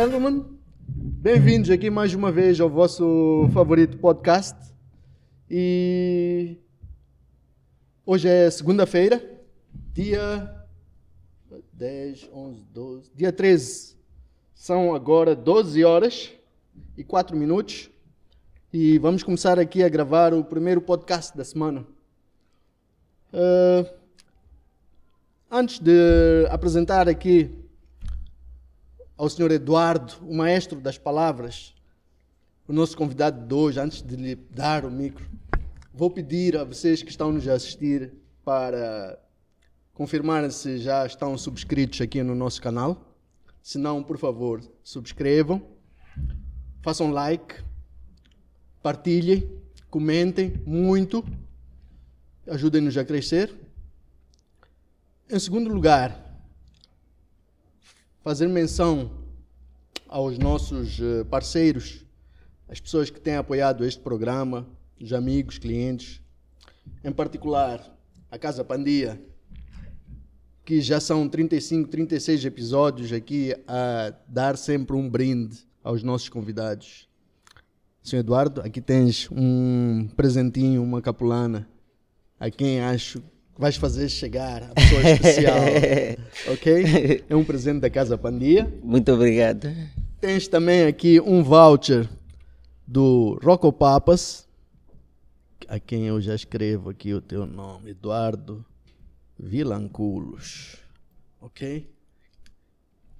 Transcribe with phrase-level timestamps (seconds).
[0.00, 0.46] gentlemen,
[0.88, 4.58] bem-vindos aqui mais uma vez ao vosso favorito podcast.
[5.50, 6.56] E
[8.06, 9.22] hoje é segunda-feira,
[9.92, 10.64] dia
[11.74, 13.94] 10, 11, 12, dia 13.
[14.54, 16.32] São agora 12 horas
[16.96, 17.90] e 4 minutos.
[18.72, 21.86] E vamos começar aqui a gravar o primeiro podcast da semana.
[23.34, 23.86] Uh,
[25.50, 27.59] antes de apresentar aqui
[29.20, 29.50] ao Sr.
[29.50, 31.74] Eduardo, o maestro das palavras,
[32.66, 35.28] o nosso convidado de hoje, antes de lhe dar o micro,
[35.92, 39.18] vou pedir a vocês que estão nos a assistir para
[39.92, 43.14] confirmarem se já estão subscritos aqui no nosso canal.
[43.62, 45.60] Se não, por favor, subscrevam,
[46.80, 47.62] façam like,
[48.82, 49.46] partilhem,
[49.90, 51.22] comentem muito,
[52.46, 53.54] ajudem-nos a crescer.
[55.28, 56.29] Em segundo lugar,
[58.22, 59.10] fazer menção
[60.06, 62.04] aos nossos eh, parceiros,
[62.68, 64.66] as pessoas que têm apoiado este programa,
[65.00, 66.20] os amigos, clientes,
[67.02, 67.98] em particular
[68.30, 69.20] a Casa Pandia,
[70.64, 77.08] que já são 35, 36 episódios aqui a dar sempre um brinde aos nossos convidados.
[78.02, 81.68] Senhor Eduardo, aqui tens um presentinho, uma capulana,
[82.38, 83.22] a quem acho
[83.60, 85.56] vais fazer chegar a pessoa especial.
[86.50, 87.24] ok?
[87.28, 88.66] É um presente da Casa Pandia.
[88.82, 89.68] Muito obrigado.
[90.18, 92.08] Tens também aqui um voucher
[92.86, 94.48] do Rocco Papas,
[95.68, 98.64] a quem eu já escrevo aqui o teu nome, Eduardo
[99.38, 100.76] Vilanculos.
[101.38, 101.86] Ok?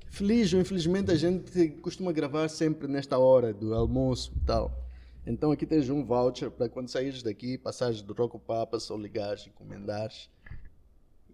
[0.09, 4.90] Feliz ou infelizmente a gente costuma gravar sempre nesta hora do almoço e tal.
[5.27, 9.47] Então aqui tens um voucher para quando saíres daqui, passares do Roco Papas ou ligares,
[9.47, 10.31] encomendares.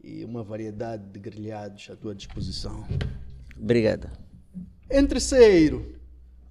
[0.02, 2.86] E uma variedade de grelhados à tua disposição.
[3.56, 4.10] Obrigado.
[4.90, 5.98] Em terceiro,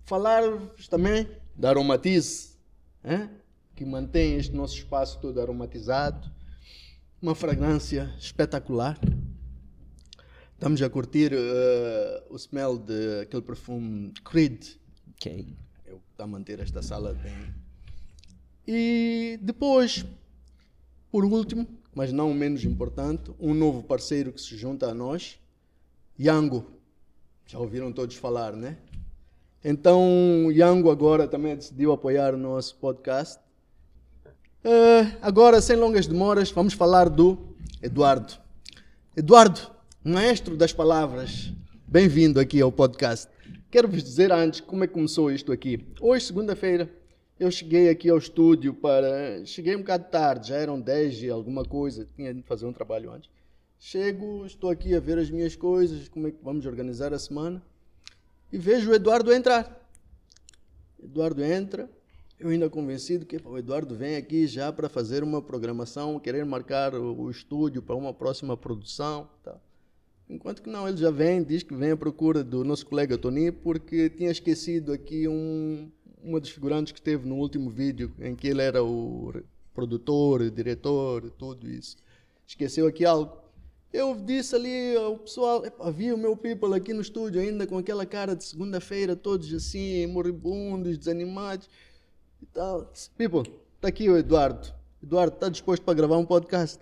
[0.04, 0.44] falar
[0.90, 2.58] também da Aromatize,
[3.04, 3.30] hein?
[3.76, 6.32] que mantém este nosso espaço todo aromatizado.
[7.22, 9.00] Uma fragrância espetacular.
[10.54, 14.66] Estamos a curtir uh, o smell daquele perfume Creed.
[15.16, 15.56] Ok
[16.24, 17.54] a manter esta sala bem.
[18.68, 20.06] E depois,
[21.12, 25.40] por último, mas não menos importante, um novo parceiro que se junta a nós,
[26.20, 26.66] Yango.
[27.46, 28.78] Já ouviram todos falar, né?
[29.64, 33.40] Então, Yango agora também decidiu apoiar o nosso podcast.
[34.64, 38.34] Uh, agora, sem longas demoras, vamos falar do Eduardo.
[39.16, 39.62] Eduardo,
[40.04, 41.54] maestro das palavras,
[41.88, 43.30] bem-vindo aqui ao podcast.
[43.76, 45.86] Quero vos dizer antes como é que começou isto aqui.
[46.00, 46.90] Hoje, segunda-feira,
[47.38, 49.46] eu cheguei aqui ao estúdio para.
[49.46, 53.12] Cheguei um bocado tarde, já eram 10 e alguma coisa, tinha de fazer um trabalho
[53.12, 53.30] antes.
[53.78, 57.62] Chego, estou aqui a ver as minhas coisas, como é que vamos organizar a semana,
[58.50, 59.86] e vejo o Eduardo entrar.
[61.04, 61.90] Eduardo entra,
[62.40, 66.96] eu ainda convencido que o Eduardo vem aqui já para fazer uma programação, querer marcar
[66.96, 69.30] o, estúdio para uma próxima produção.
[69.44, 69.60] Tá.
[70.30, 73.52] Enquanto que não, ele já vem, diz que vem à procura do nosso colega Tony,
[73.52, 75.92] porque tinha esquecido aqui um,
[76.24, 79.32] uma dos figurantes que esteve no último vídeo, em que ele era o
[79.74, 81.98] produtor, diretor, tudo isso.
[82.48, 83.38] Esqueceu aqui algo.
[83.94, 88.06] Eu disse ali ao pessoal, havia o meu people aqui no estúdio ainda com aquela
[88.06, 91.70] cara de segunda-feira, todos assim, moribundos, desanimados
[92.42, 92.92] e tal.
[93.16, 94.74] People, está aqui o Eduardo.
[95.02, 96.80] Eduardo, está disposto para gravar um podcast?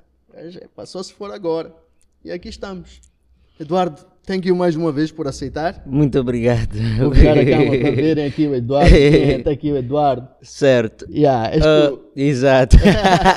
[0.75, 1.75] Passou se for agora.
[2.24, 3.12] E aqui estamos.
[3.59, 5.84] Eduardo, thank you mais uma vez por aceitar.
[5.86, 6.74] Muito obrigado.
[6.97, 8.96] Vou virar a cama para verem aqui o Eduardo.
[8.96, 10.28] Está aqui o Eduardo.
[10.41, 11.06] Certo.
[11.09, 12.78] Yeah, uh, exato.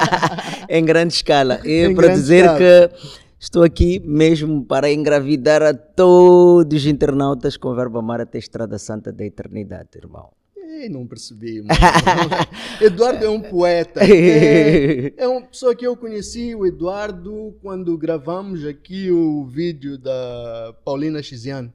[0.71, 1.61] em grande escala.
[1.65, 2.59] E para dizer escala.
[2.59, 2.91] que
[3.39, 8.41] estou aqui mesmo para engravidar a todos os internautas com o verbo amar até a
[8.41, 10.36] Estrada Santa da Eternidade, irmão.
[10.77, 11.65] Ei, não percebi.
[12.83, 14.01] Eduardo é um poeta.
[14.07, 20.75] É, é uma pessoa que eu conheci, o Eduardo, quando gravamos aqui o vídeo da
[20.85, 21.73] Paulina Xiziane.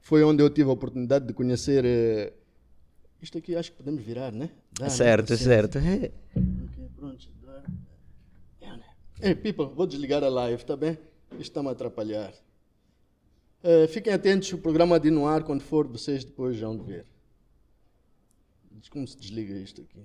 [0.00, 1.84] Foi onde eu tive a oportunidade de conhecer.
[1.84, 2.32] Eh,
[3.22, 4.50] isto aqui acho que podemos virar, né?
[4.78, 5.36] Dá, certo, né?
[5.36, 5.78] certo.
[5.78, 6.12] Ok,
[6.96, 7.34] pronto.
[9.22, 10.98] Ei, people, vou desligar a live, tá bem?
[11.32, 12.34] Isto está-me a atrapalhar.
[13.62, 17.06] Uh, fiquem atentos, o programa de no ar, quando for, vocês depois vão ver.
[18.90, 20.04] Como se desliga isto aqui?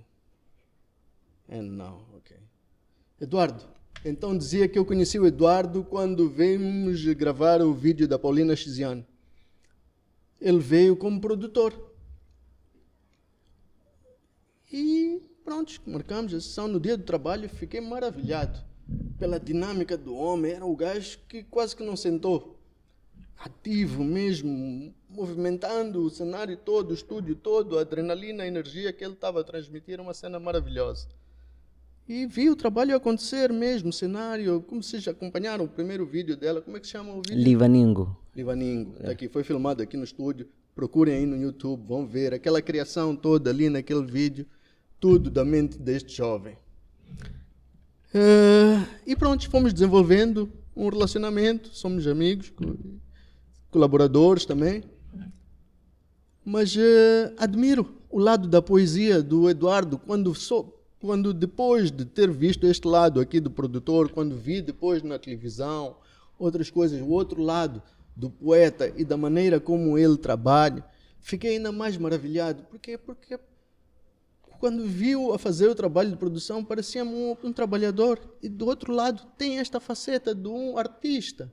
[1.49, 2.37] And now, ok.
[3.19, 3.65] Eduardo,
[4.05, 9.05] então dizia que eu conheci o Eduardo quando vimos gravar o vídeo da Paulina Xiziane.
[10.39, 11.73] Ele veio como produtor.
[14.71, 17.49] E pronto, marcamos a sessão no dia do trabalho.
[17.49, 18.63] Fiquei maravilhado
[19.17, 20.53] pela dinâmica do homem.
[20.53, 22.58] Era o gajo que quase que não sentou.
[23.39, 29.13] Ativo mesmo, movimentando o cenário todo, o estúdio todo, a adrenalina, a energia que ele
[29.13, 31.07] estava a transmitir, era uma cena maravilhosa.
[32.07, 36.59] E vi o trabalho acontecer mesmo, o cenário, como vocês acompanharam o primeiro vídeo dela,
[36.59, 37.37] como é que se chama o vídeo?
[37.37, 38.17] Livaningo.
[38.35, 39.11] Livaningo, é.
[39.11, 43.49] aqui, foi filmado aqui no estúdio, procurem aí no YouTube, vão ver aquela criação toda
[43.51, 44.45] ali naquele vídeo,
[44.99, 46.57] tudo da mente deste jovem.
[48.13, 52.51] Uh, e pronto, fomos desenvolvendo um relacionamento, somos amigos,
[53.69, 54.83] colaboradores também.
[56.43, 56.79] Mas uh,
[57.37, 62.85] admiro o lado da poesia do Eduardo quando sou quando depois de ter visto este
[62.85, 65.95] lado aqui do produtor, quando vi depois na televisão
[66.37, 67.81] outras coisas, o outro lado
[68.15, 70.83] do poeta e da maneira como ele trabalha,
[71.21, 72.63] fiquei ainda mais maravilhado.
[72.63, 72.97] Por quê?
[72.97, 73.39] Porque
[74.59, 78.91] quando viu a fazer o trabalho de produção, parecia um, um trabalhador e do outro
[78.91, 81.49] lado tem esta faceta de um artista.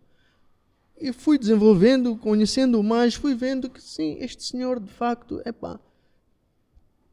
[0.98, 5.78] E fui desenvolvendo, conhecendo mais, fui vendo que sim, este senhor de facto, epá,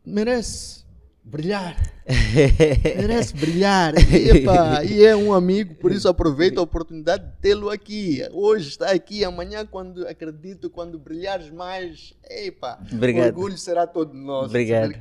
[0.05, 0.83] merece
[1.23, 1.77] brilhar.
[2.97, 3.93] Merece brilhar.
[3.95, 8.21] Epa, e é um amigo, por isso aproveito a oportunidade de tê-lo aqui.
[8.33, 13.23] Hoje está aqui, amanhã, quando acredito, quando brilhares mais, epa, Obrigado.
[13.23, 14.49] o orgulho será todo nosso.
[14.49, 14.93] Obrigado.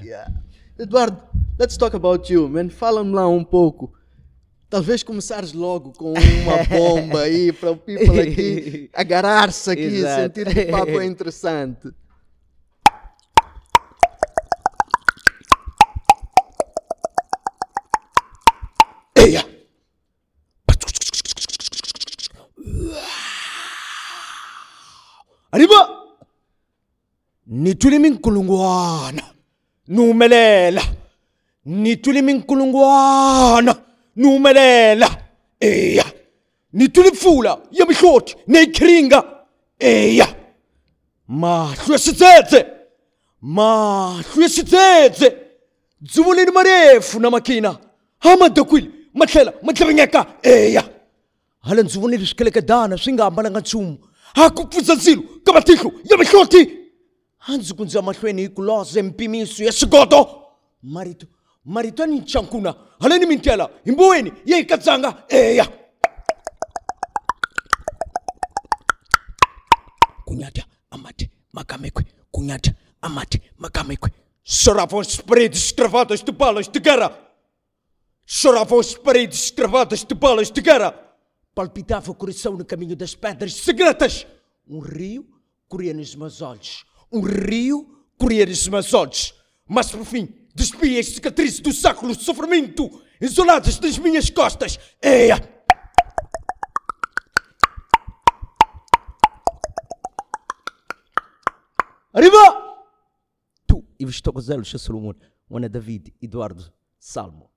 [0.79, 1.23] Eduardo,
[1.59, 2.69] let's talk about you, man.
[2.69, 3.93] Fala-me lá um pouco.
[4.73, 10.23] Talvez começares logo com uma bomba aí para o people aqui agarrar-se aqui, Exato.
[10.23, 11.91] sentir que o papo é interessante.
[19.15, 19.45] Eia!
[25.53, 25.99] Arriba!
[27.47, 29.35] Nituli minkulungwana
[29.87, 30.81] numelela
[31.67, 33.82] minkulungwana
[34.17, 35.09] numelela.
[35.61, 36.05] Eya.
[36.73, 39.25] Nituli pfula ya mihloti neyikhiringa
[39.79, 40.29] eya.
[41.29, 42.67] Mahlo ya xitsetse
[43.41, 45.37] mahlo ya xitsetse
[46.01, 47.79] dzuvuleni marefu na makina
[48.19, 50.85] hamadakwili ma tlhela ma tlhavanyeka eya.
[51.61, 53.99] Hala ndzi vonile swikelekedana swi nga hambalanga nchumu.
[54.35, 56.79] A ku pfuza ndzilo ka matihlo ya mihloti.
[57.47, 60.43] A ndzi ku ndzi ya mahlweni hi ku loze mpimiso ya swigoto
[60.83, 61.27] marito
[61.65, 65.69] marito ni chankuna haleni mintela hi mboweni ya hi katsanga eya
[70.25, 74.11] kunyata amate makamekwe kunyata amate makamekwe
[74.45, 77.19] spread, escravadas de balas de guerra.
[78.27, 80.95] Choravam as paredes escravadas de balas de guerra.
[81.55, 84.27] Palpitava o coração no caminho das pedras secretas.
[84.67, 85.27] Um rio
[85.69, 86.85] corria nos meus olhos.
[87.11, 89.35] Um rio corria nos meus olhos.
[89.69, 94.79] Mas por fim, despia as cicatrizes do século de sofrimento, isoladas das minhas costas.
[95.03, 95.37] Eia!
[102.13, 102.37] Arriba!
[103.67, 105.15] Tu, e vestou Gonzalo Solomon,
[105.51, 107.51] Ana David, Eduardo, Salmo.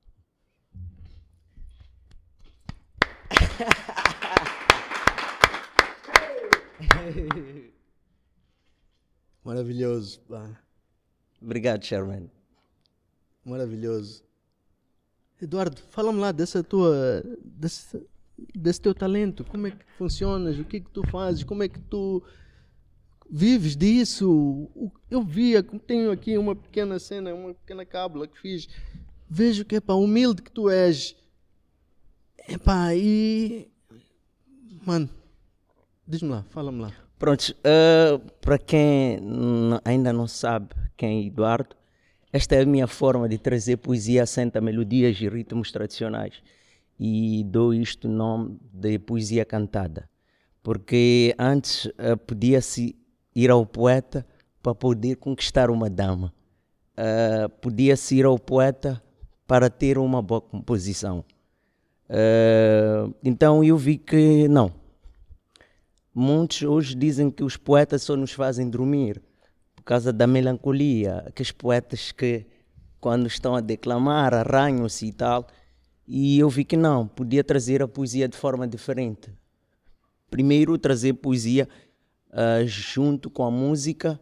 [9.43, 10.21] Maravilhoso.
[11.41, 12.34] Obrigado, Sherman.
[13.45, 14.23] Maravilhoso.
[15.41, 18.01] Eduardo, fala-me lá dessa tua, desse,
[18.55, 19.43] desse teu talento.
[19.43, 20.57] Como é que funcionas?
[20.57, 21.43] O que é que tu fazes?
[21.43, 22.23] Como é que tu
[23.29, 24.69] vives disso?
[25.09, 28.67] Eu via, tenho aqui uma pequena cena, uma pequena cábula que fiz.
[29.29, 31.15] Vejo que é para humilde que tu és
[32.47, 33.67] Epá, e.
[34.85, 35.09] Mano,
[36.07, 36.93] diz-me lá, fala-me lá.
[37.17, 39.19] Pronto, uh, para quem
[39.83, 41.75] ainda não sabe quem é Eduardo,
[42.35, 46.33] esta é a minha forma de trazer poesia assenta melodias e ritmos tradicionais.
[46.99, 50.09] E dou isto nome de poesia cantada.
[50.61, 52.93] Porque antes uh, podia-se
[53.33, 54.27] ir ao poeta
[54.61, 56.33] para poder conquistar uma dama.
[56.97, 59.01] Uh, podia-se ir ao poeta
[59.47, 61.23] para ter uma boa composição.
[62.09, 64.73] Uh, então eu vi que não.
[66.13, 69.21] Muitos hoje dizem que os poetas só nos fazem dormir
[69.85, 71.23] causa da melancolia.
[71.27, 72.45] Aqueles poetas que,
[72.99, 75.47] quando estão a declamar, arranham-se e tal.
[76.07, 79.31] E eu vi que não, podia trazer a poesia de forma diferente.
[80.29, 81.69] Primeiro, trazer poesia
[82.31, 84.19] uh, junto com a música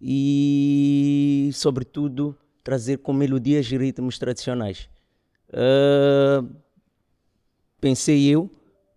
[0.00, 4.88] e, sobretudo, trazer com melodias e ritmos tradicionais.
[5.48, 6.54] Uh,
[7.80, 8.50] pensei eu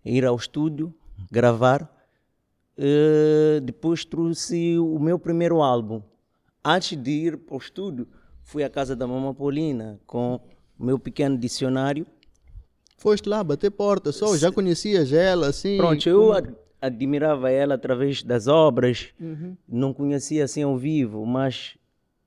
[0.04, 0.94] ir ao estúdio,
[1.32, 1.97] gravar.
[2.78, 6.02] Uh, depois trouxe o meu primeiro álbum.
[6.64, 8.08] Antes de ir para o estúdio,
[8.44, 10.40] fui à casa da Mamãe Paulina com
[10.78, 12.06] o meu pequeno dicionário.
[12.98, 15.78] Foste lá bater porta só, já conhecias ela assim?
[15.78, 16.34] Pronto, eu
[16.82, 19.56] admirava ela através das obras, uhum.
[19.68, 21.76] não conhecia assim ao vivo, mas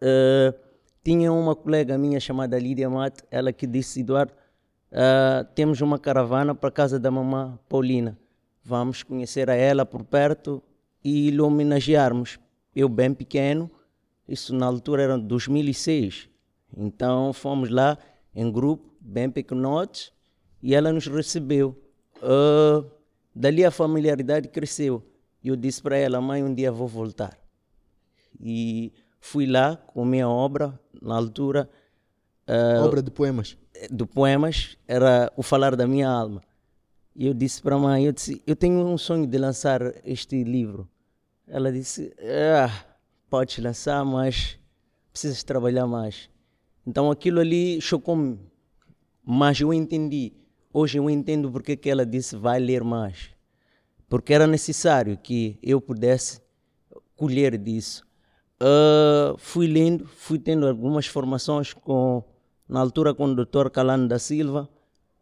[0.02, 0.54] uh,
[1.02, 4.32] tinha uma colega minha chamada Lídia Mate, ela que disse, Eduardo,
[4.92, 8.18] uh, temos uma caravana para a casa da mamã Paulina,
[8.70, 10.62] vamos conhecer a ela por perto
[11.02, 12.38] e lhe homenagearmos.
[12.74, 13.68] Eu bem pequeno,
[14.28, 16.28] isso na altura era 2006,
[16.76, 17.98] então fomos lá
[18.32, 20.12] em grupo, bem pequenotes,
[20.62, 21.76] e ela nos recebeu.
[22.22, 22.88] Uh,
[23.34, 25.02] dali a familiaridade cresceu.
[25.42, 27.36] Eu disse para ela, mãe, um dia vou voltar.
[28.38, 31.68] E fui lá com minha obra, na altura.
[32.46, 33.56] Uh, obra de poemas?
[33.90, 36.40] De poemas, era o falar da minha alma.
[37.14, 40.42] E eu disse para a mãe, eu disse, eu tenho um sonho de lançar este
[40.44, 40.88] livro.
[41.46, 42.14] Ela disse,
[42.56, 42.84] ah,
[43.28, 44.58] podes lançar, mas
[45.12, 46.30] precisas trabalhar mais.
[46.86, 48.38] Então aquilo ali chocou-me,
[49.24, 50.32] mas eu entendi.
[50.72, 53.30] Hoje eu entendo porque que ela disse vai ler mais.
[54.08, 56.40] Porque era necessário que eu pudesse
[57.16, 58.04] colher disso.
[58.62, 62.22] Uh, fui lendo, fui tendo algumas formações com,
[62.68, 63.70] na altura com o Dr.
[63.70, 64.68] Calano da Silva,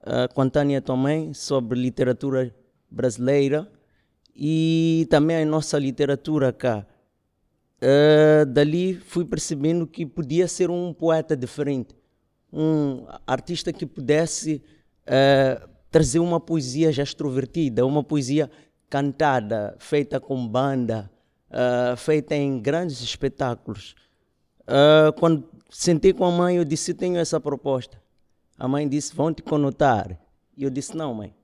[0.03, 2.55] uh, com a Tânia também, sobre literatura
[2.91, 3.71] brasileira
[4.35, 6.87] e também a nossa literatura cá.
[7.81, 11.95] Uh, dali fui percebendo que podia ser um poeta diferente,
[12.53, 14.63] um artista que pudesse
[15.07, 18.51] uh, trazer uma poesia já extrovertida, uma poesia
[18.91, 21.11] cantada, feita com banda,
[21.51, 23.95] uh, feita em grandes espetáculos.
[25.17, 28.01] quando sentei com a mãe, eu disse: Tenho essa proposta.
[28.59, 30.19] A mãe disse: Vão te conotar.
[30.57, 31.35] E eu disse: Não, mãe,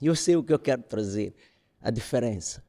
[0.00, 1.34] eu sei o que eu quero trazer,
[1.80, 2.64] a diferença.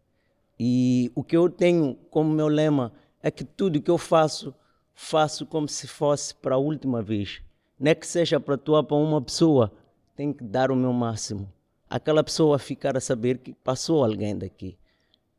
[0.59, 2.91] E o que eu tenho como meu lema
[3.21, 4.53] é que tudo que eu faço,
[4.93, 7.41] faço como se fosse para a última vez.
[7.79, 9.71] Não é que seja para atuar para uma pessoa,
[10.15, 11.51] tenho que dar o meu máximo.
[11.89, 14.77] Aquela pessoa ficar a saber que passou alguém daqui.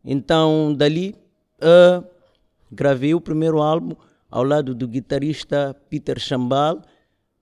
[0.04, 1.14] Então, dali,
[1.61, 2.04] uh,
[2.71, 3.94] gravei o primeiro álbum
[4.30, 6.83] ao lado do guitarrista Peter Chambal.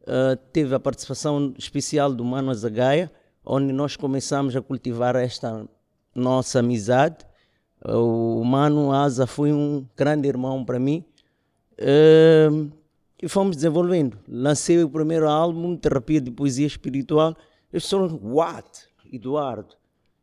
[0.02, 3.10] Uh, teve a participação especial do Mano Zagaia,
[3.44, 5.68] onde nós começamos a cultivar esta
[6.14, 7.24] nossa amizade.
[7.84, 11.04] O Mano Asa foi um grande irmão para mim.
[11.78, 12.70] Uh,
[13.22, 14.18] e fomos desenvolvendo.
[14.28, 17.36] Lancei o primeiro álbum, Terapia de Poesia Espiritual.
[17.72, 18.88] Eu sou, what?
[19.12, 19.76] Eduardo,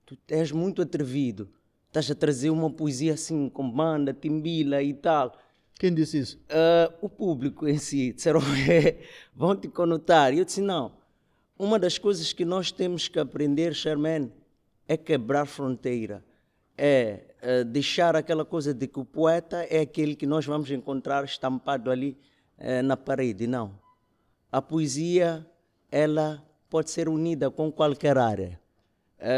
[0.06, 1.50] tu és muito atrevido.
[1.88, 5.34] Estás a trazer uma poesia assim, com banda, timbila e tal.
[5.80, 6.38] Quem disse isso?
[6.50, 8.12] Uh, o público em si.
[8.12, 8.42] Disseram,
[9.34, 10.34] vão te conotar.
[10.34, 10.92] E eu disse, não.
[11.58, 14.30] Uma das coisas que nós temos que aprender, Sherman,
[14.86, 16.22] é quebrar fronteira.
[16.78, 21.24] É uh, deixar aquela coisa de que o poeta é aquele que nós vamos encontrar
[21.24, 22.18] estampado ali
[22.58, 23.48] uh, na parede.
[23.48, 23.80] Não.
[24.52, 25.48] A poesia,
[25.90, 28.60] ela pode ser unida com qualquer área.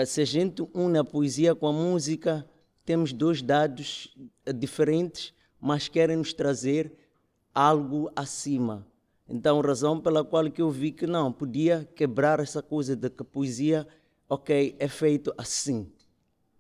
[0.06, 2.48] Se a gente une a poesia com a música,
[2.86, 4.16] temos dois dados
[4.56, 6.92] diferentes, mas querem nos trazer
[7.54, 8.86] algo acima.
[9.30, 13.24] Então, razão pela qual que eu vi que não, podia quebrar essa coisa de que
[13.24, 13.88] poesia,
[14.28, 15.90] ok, é feito assim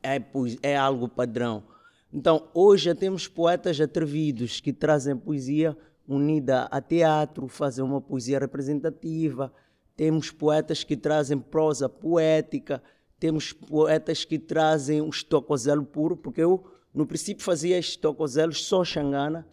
[0.04, 0.22] é,
[0.62, 1.64] é algo padrão.
[2.12, 5.78] Então, hoje já temos poetas atrevidos que trazem poesia
[6.08, 9.54] unida a teatro, fazem uma poesia representativa.
[9.96, 12.82] Temos poetas que trazem prosa poética.
[13.20, 19.48] Temos poetas que trazem o estocozelo puro, porque eu, no princípio, fazia estocozelos só xangana,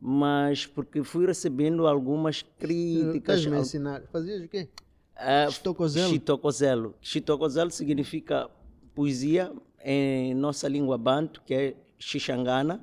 [0.00, 3.40] mas porque fui recebendo algumas críticas.
[3.40, 4.02] Estás me ensinar.
[4.12, 4.68] Fazias o quê?
[5.16, 6.08] Uh, Chitocozelo?
[6.08, 6.94] Chitocozelo.
[7.00, 8.50] Chitocozelo significa
[8.94, 12.80] poesia em nossa língua banto, que é xixangana.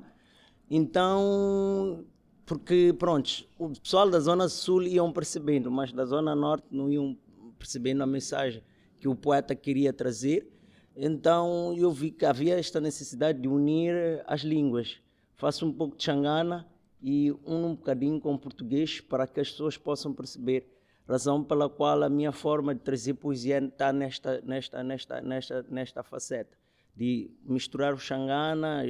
[0.69, 2.05] Então,
[2.45, 7.17] porque, pronto, o pessoal da Zona Sul iam percebendo, mas da Zona Norte não iam
[7.57, 8.63] percebendo a mensagem
[8.99, 10.47] que o poeta queria trazer.
[10.95, 14.99] Então, eu vi que havia esta necessidade de unir as línguas.
[15.35, 16.67] Faço um pouco de xangana
[17.01, 20.67] e um bocadinho com português para que as pessoas possam perceber
[21.07, 26.03] razão pela qual a minha forma de trazer poesia está nesta, nesta, nesta, nesta, nesta
[26.03, 26.57] faceta
[26.95, 28.85] de misturar o xangana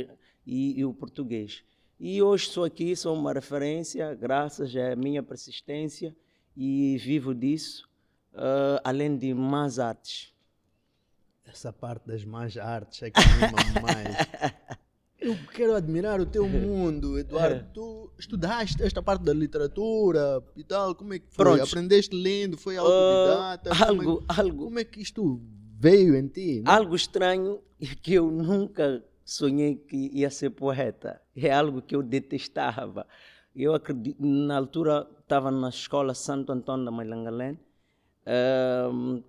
[0.45, 1.63] e, e, o português.
[1.99, 6.15] E hoje sou aqui, sou uma referência, graças à minha persistência
[6.57, 7.87] e vivo disso,
[8.33, 10.30] uh, além de mais artes.
[11.51, 14.15] Essa parte das mais artes é que me mais.
[15.21, 17.55] Eu quero admirar o teu mundo, Eduardo.
[17.55, 17.59] É.
[17.71, 21.45] Tu estudaste esta parte da literatura e tal, como é que foi?
[21.45, 21.61] Pronto.
[21.61, 23.69] Aprendeste lendo, foi ah, autodidata?
[23.69, 24.63] Uh, algo, como é, algo.
[24.65, 25.39] Como é que isto
[25.77, 26.61] veio em ti?
[26.61, 26.71] Né?
[26.71, 27.61] Algo estranho
[28.01, 31.21] que eu nunca sonhei que ia ser poeta.
[31.35, 33.05] É algo que eu detestava.
[33.55, 37.59] Eu acredito, na altura estava na escola Santo Antônio da Mailangalém.
[38.91, 39.21] Um,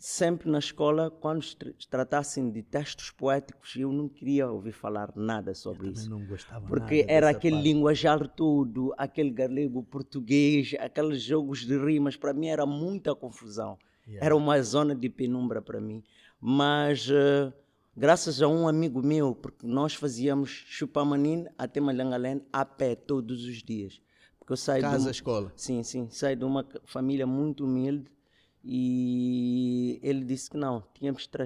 [0.00, 1.56] sempre na escola, quando se
[1.88, 6.08] tratassem de textos poéticos, eu não queria ouvir falar nada sobre eu isso.
[6.08, 7.68] Não gostava porque era aquele parte.
[7.68, 13.78] linguajar todo, aquele galego português, aqueles jogos de rimas, para mim era muita confusão.
[14.06, 14.26] Yeah.
[14.26, 16.02] Era uma zona de penumbra para mim.
[16.40, 17.52] Mas uh,
[17.94, 23.62] graças a um amigo meu, porque nós fazíamos Chupamanin até Malhangalém a pé todos os
[23.62, 24.00] dias.
[24.38, 25.52] Porque eu saio Casa, uma, escola.
[25.54, 26.08] Sim, sim.
[26.10, 28.10] Saio de uma família muito humilde
[28.62, 31.36] e ele disse que não, tínhamos que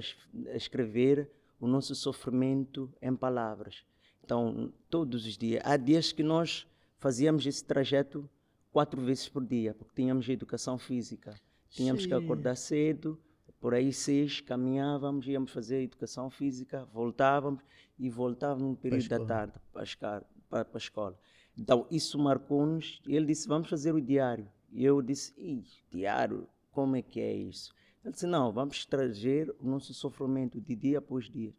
[0.55, 1.31] escrever
[1.61, 3.85] o nosso sofrimento em palavras.
[4.23, 5.63] Então, todos os dias.
[5.65, 6.67] Há dias que nós
[6.99, 8.29] fazíamos esse trajeto
[8.73, 11.35] quatro vezes por dia, porque tínhamos educação física.
[11.69, 12.09] Tínhamos Sim.
[12.09, 13.21] que acordar cedo,
[13.61, 17.63] por aí seis, caminhávamos, íamos fazer educação física, voltávamos
[17.99, 21.19] e voltávamos no período da tarde para a, para, a escola.
[21.57, 23.01] Então, isso marcou-nos.
[23.07, 24.49] Ele disse, vamos fazer o diário.
[24.73, 27.73] E eu disse, diário, como é que é isso?
[28.05, 31.55] Ele disse, não, vamos trazer o nosso sofrimento de dia após dia.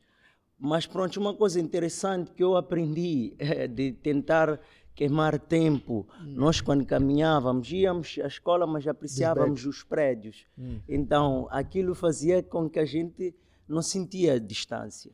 [0.60, 4.60] Mas pronto, uma coisa interessante que eu aprendi é de tentar
[4.94, 6.08] queimar tempo.
[6.22, 6.34] Hum.
[6.36, 10.46] Nós, quando caminhávamos, íamos à escola, mas apreciávamos os prédios.
[10.58, 10.80] Hum.
[10.88, 13.36] Então, aquilo fazia com que a gente
[13.68, 15.12] não sentia distância.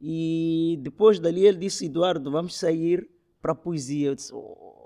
[0.00, 3.08] E depois dali ele disse, Eduardo, vamos sair
[3.42, 4.08] para a poesia.
[4.08, 4.77] Eu disse, oh,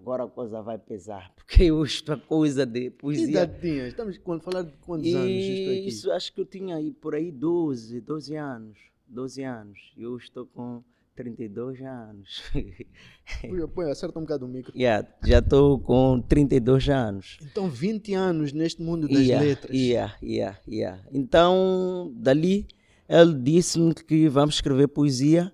[0.00, 3.26] agora a coisa vai pesar, porque eu estou a coisa de poesia.
[3.26, 3.86] Que idade tinha?
[3.86, 5.88] Estamos a falar de quantos e anos isto aqui?
[5.88, 8.78] Isso acho que eu tinha aí por aí 12, 12 anos.
[9.06, 9.92] 12 anos.
[9.96, 10.82] Eu estou com
[11.16, 12.42] 32 anos.
[13.74, 14.72] Põe, acerta um bocado o micro.
[14.76, 17.38] Yeah, já estou com 32 anos.
[17.42, 19.76] Então 20 anos neste mundo das yeah, letras.
[19.76, 21.04] Yeah, yeah, yeah.
[21.12, 22.66] Então, dali,
[23.08, 25.52] ele disse-me que vamos escrever poesia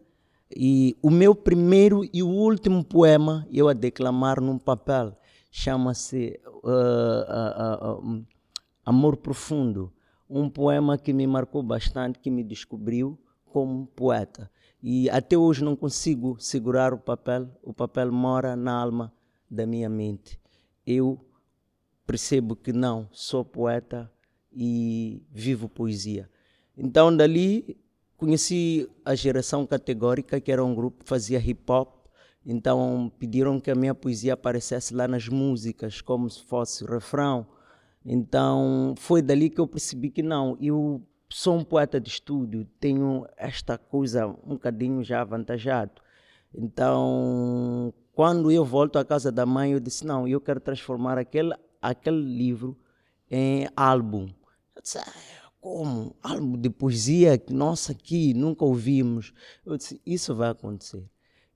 [0.55, 5.17] e o meu primeiro e o último poema eu a declamar num papel
[5.51, 8.27] chama-se uh, uh, uh,
[8.85, 9.93] Amor Profundo,
[10.29, 14.51] um poema que me marcou bastante, que me descobriu como poeta.
[14.83, 19.13] E até hoje não consigo segurar o papel, o papel mora na alma
[19.51, 20.39] da minha mente.
[20.87, 21.25] Eu
[22.07, 24.13] percebo que não, sou poeta
[24.53, 26.31] e vivo poesia.
[26.77, 27.79] Então, dali
[28.17, 32.07] Conheci a geração categórica, que era um grupo que fazia hip hop,
[32.45, 37.47] então pediram que a minha poesia aparecesse lá nas músicas, como se fosse refrão.
[38.05, 43.27] Então foi dali que eu percebi que não, eu sou um poeta de estúdio, tenho
[43.37, 46.01] esta coisa um bocadinho já avantajado.
[46.55, 51.55] Então, quando eu volto à casa da mãe, eu disse: não, eu quero transformar aquele,
[51.83, 52.77] aquele livro
[53.31, 54.29] em álbum.
[54.75, 55.13] Eu disse, ah,
[55.67, 56.15] como?
[56.23, 59.33] Álbum de poesia que nós aqui nunca ouvimos.
[59.65, 61.03] Eu disse, isso vai acontecer.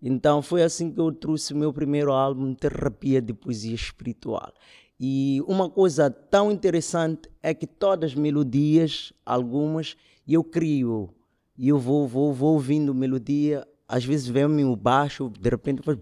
[0.03, 4.53] Então foi assim que eu trouxe meu primeiro álbum, Terapia de Poesia Espiritual.
[4.99, 9.97] E uma coisa tão interessante é que todas as melodias, algumas,
[10.27, 11.15] eu crio.
[11.57, 15.99] E eu vou, vou, vou ouvindo melodia, às vezes vem-me o baixo, de repente faz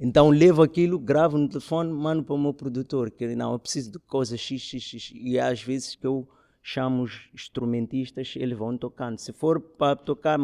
[0.00, 3.90] então levo aquilo, gravo no telefone, mando para o meu produtor, que não, eu preciso
[3.90, 5.12] de coisas x, x, x.
[5.14, 6.28] E às vezes que eu
[6.62, 9.18] chamo os instrumentistas, eles vão tocando.
[9.18, 10.38] Se for para tocar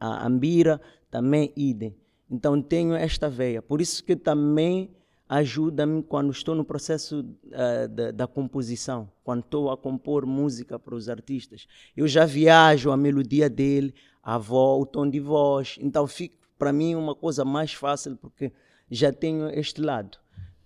[0.00, 0.80] a ambira,
[1.10, 1.94] também idem.
[2.30, 3.60] Então tenho esta veia.
[3.60, 4.90] Por isso que também
[5.28, 10.94] ajuda-me quando estou no processo uh, da, da, composição, quando estou a compor música para
[10.94, 11.66] os artistas.
[11.96, 15.78] Eu já viajo a melodia dele, a voz, o tom de voz.
[15.80, 18.52] Então fica para mim uma coisa mais fácil, porque
[18.90, 20.18] já tenho este lado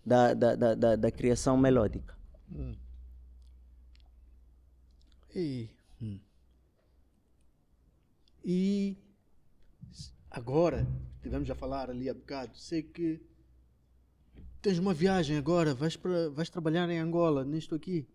[0.04, 2.14] da, da, da, da, da criação melódica.
[2.52, 2.74] Hum.
[5.34, 5.70] E,
[6.02, 6.18] hum.
[8.44, 8.96] e
[10.30, 10.86] agora,
[11.22, 13.20] tivemos a falar ali há bocado, sei que
[14.60, 18.06] tens uma viagem agora, vais, para, vais trabalhar em Angola, nisto aqui.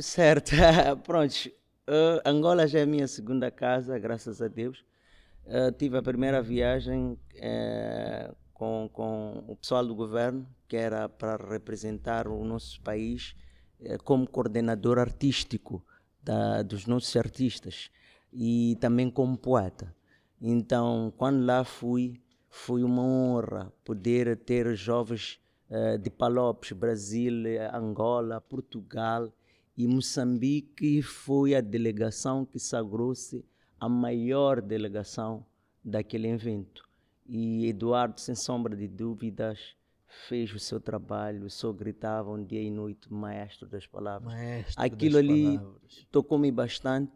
[0.00, 0.52] Certo,
[1.04, 1.50] pronto.
[1.88, 4.84] Uh, Angola já é a minha segunda casa, graças a Deus.
[5.44, 11.36] Uh, tive a primeira viagem uh, com, com o pessoal do governo, que era para
[11.36, 13.34] representar o nosso país
[13.80, 15.84] eh, como coordenador artístico
[16.22, 17.90] da, dos nossos artistas
[18.32, 19.92] e também como poeta.
[20.40, 27.34] Então, quando lá fui, foi uma honra poder ter jovens eh, de Palopes, Brasil,
[27.74, 29.32] Angola, Portugal
[29.76, 33.44] e Moçambique foi a delegação que sagrou-se
[33.80, 35.44] a maior delegação
[35.84, 36.91] daquele evento.
[37.26, 39.58] E Eduardo, sem sombra de dúvidas,
[40.28, 44.32] fez o seu trabalho, só gritava um dia e noite, maestro das palavras.
[44.32, 45.60] Maestro Aquilo das ali
[46.10, 47.12] tocou-me bastante,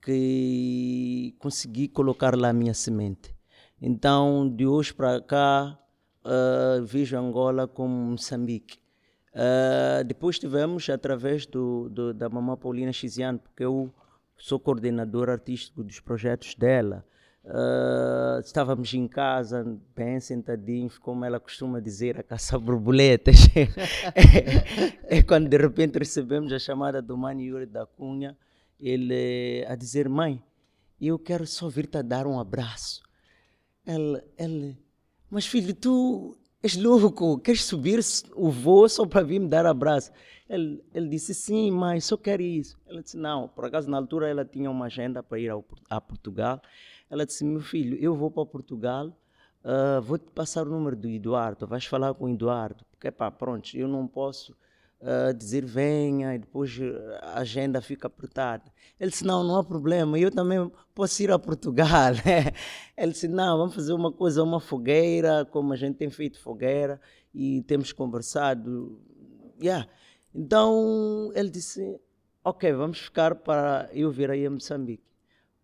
[0.00, 3.34] que consegui colocar lá a minha semente.
[3.80, 5.78] Então, de hoje para cá,
[6.24, 8.78] uh, vejo Angola como Moçambique.
[9.32, 13.92] Uh, depois tivemos através do, do, da mamã Paulina Xiziano, porque eu
[14.36, 17.04] sou coordenador artístico dos projetos dela.
[17.42, 19.64] Uh, estávamos em casa,
[19.96, 23.48] bem sentadinhos, como ela costuma dizer, a caçar borboletas.
[24.14, 28.36] é, é, quando de repente recebemos a chamada do Mani Yuri da Cunha,
[28.78, 30.42] ele a dizer: Mãe,
[31.00, 33.02] eu quero só vir-te a dar um abraço.
[33.86, 34.76] Ele,
[35.30, 38.00] mas filho, tu és louco, queres subir
[38.34, 40.12] o voo só para vir me dar abraço?
[40.48, 42.78] Ele, ele disse: Sim, mãe, só quero isso.
[42.86, 46.00] Ela disse: Não, por acaso na altura ela tinha uma agenda para ir ao, a
[46.00, 46.60] Portugal.
[47.10, 49.08] Ela disse: Meu filho, eu vou para Portugal,
[49.64, 52.84] uh, vou-te passar o número do Eduardo, vais falar com o Eduardo.
[52.92, 54.52] Porque, pá, pronto, eu não posso
[55.00, 56.78] uh, dizer venha e depois
[57.20, 58.62] a agenda fica apertada.
[58.98, 62.12] Ele disse: Não, não há problema, eu também posso ir a Portugal.
[62.96, 67.00] Ele disse: Não, vamos fazer uma coisa, uma fogueira, como a gente tem feito fogueira
[67.34, 69.00] e temos conversado.
[69.60, 69.88] Yeah.
[70.32, 72.00] Então ele disse:
[72.44, 75.09] Ok, vamos ficar para eu vir aí a Moçambique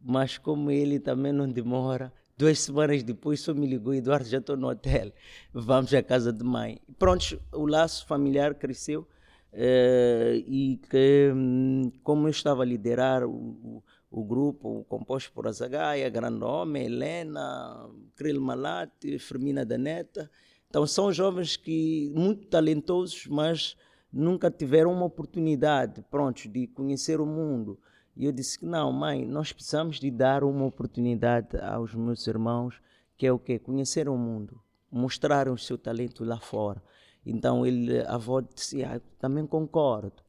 [0.06, 4.56] mas como ele também não demora, duas semanas depois só me ligou, Eduardo, já estou
[4.56, 5.12] no hotel,
[5.52, 6.80] vamos à casa de mãe.
[6.96, 9.06] Pronto, o laço familiar cresceu
[9.52, 16.08] eh, e que, hum, como eu estava a liderar o, o, grupo composto por Azagaia,
[16.08, 20.30] Grande Homem, Helena, Kril Malati, Fermina da Neta,
[20.68, 23.76] então são jovens que muito talentosos, mas
[24.12, 27.76] nunca tiveram uma oportunidade, pronto, de conhecer o mundo.
[28.16, 32.80] E eu disse que não, mãe, nós precisamos de dar uma oportunidade aos meus irmãos,
[33.16, 33.58] que é o quê?
[33.58, 34.58] Conhecer o mundo,
[34.90, 36.82] mostrar o seu talento lá fora.
[37.24, 40.22] Então ele, a avó disse, ah, também concordo.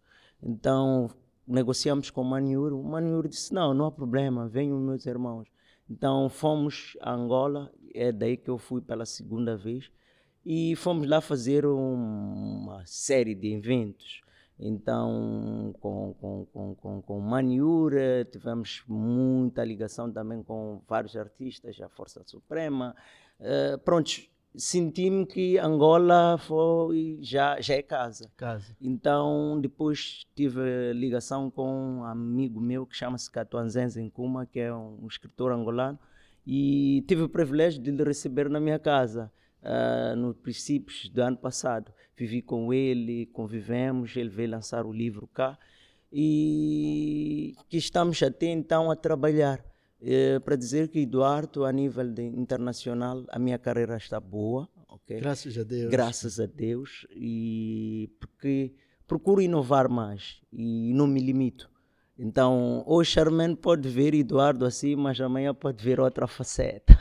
[0.43, 1.10] Então
[1.47, 2.78] negociamos com o Maniuro.
[2.78, 5.47] O Maniuro disse, não, não há problema, venham meus irmãos.
[5.89, 9.89] Então fomos a Angola, é daí que eu fui pela segunda vez,
[10.45, 14.21] e fomos lá fazer um, uma série de eventos.
[14.59, 21.87] Então, com, com, com, com, com Maniura, tivemos muita ligação também com vários artistas, a
[21.89, 22.95] Força Suprema.
[23.39, 24.09] Uh, pronto,
[24.55, 28.31] senti-me que Angola foi, já, já é casa.
[28.35, 28.75] casa.
[28.81, 35.05] Então, depois tive ligação com um amigo meu que chama-se Catuanzenze Nkuma, que é um
[35.07, 35.99] escritor angolano,
[36.45, 39.31] e tive o privilégio de lhe receber na minha casa
[39.67, 41.91] uh, no princípios do ano passado.
[42.15, 45.58] Vivi com ele, convivemos, ele veio lançar o livro cá
[46.12, 49.63] e que estamos até então a trabalhar.
[49.99, 54.69] Uh, para dizer que Eduardo, a nível de, internacional, a minha carreira está boa.
[54.88, 55.19] Okay?
[55.19, 55.91] Graças a Deus.
[55.91, 57.06] Graças a Deus.
[57.12, 58.73] E porque
[59.08, 61.69] procuro inovar mais e não me limito.
[62.19, 66.93] Então, hoje Charmaine pode ver Eduardo assim, mas amanhã pode ver outra faceta.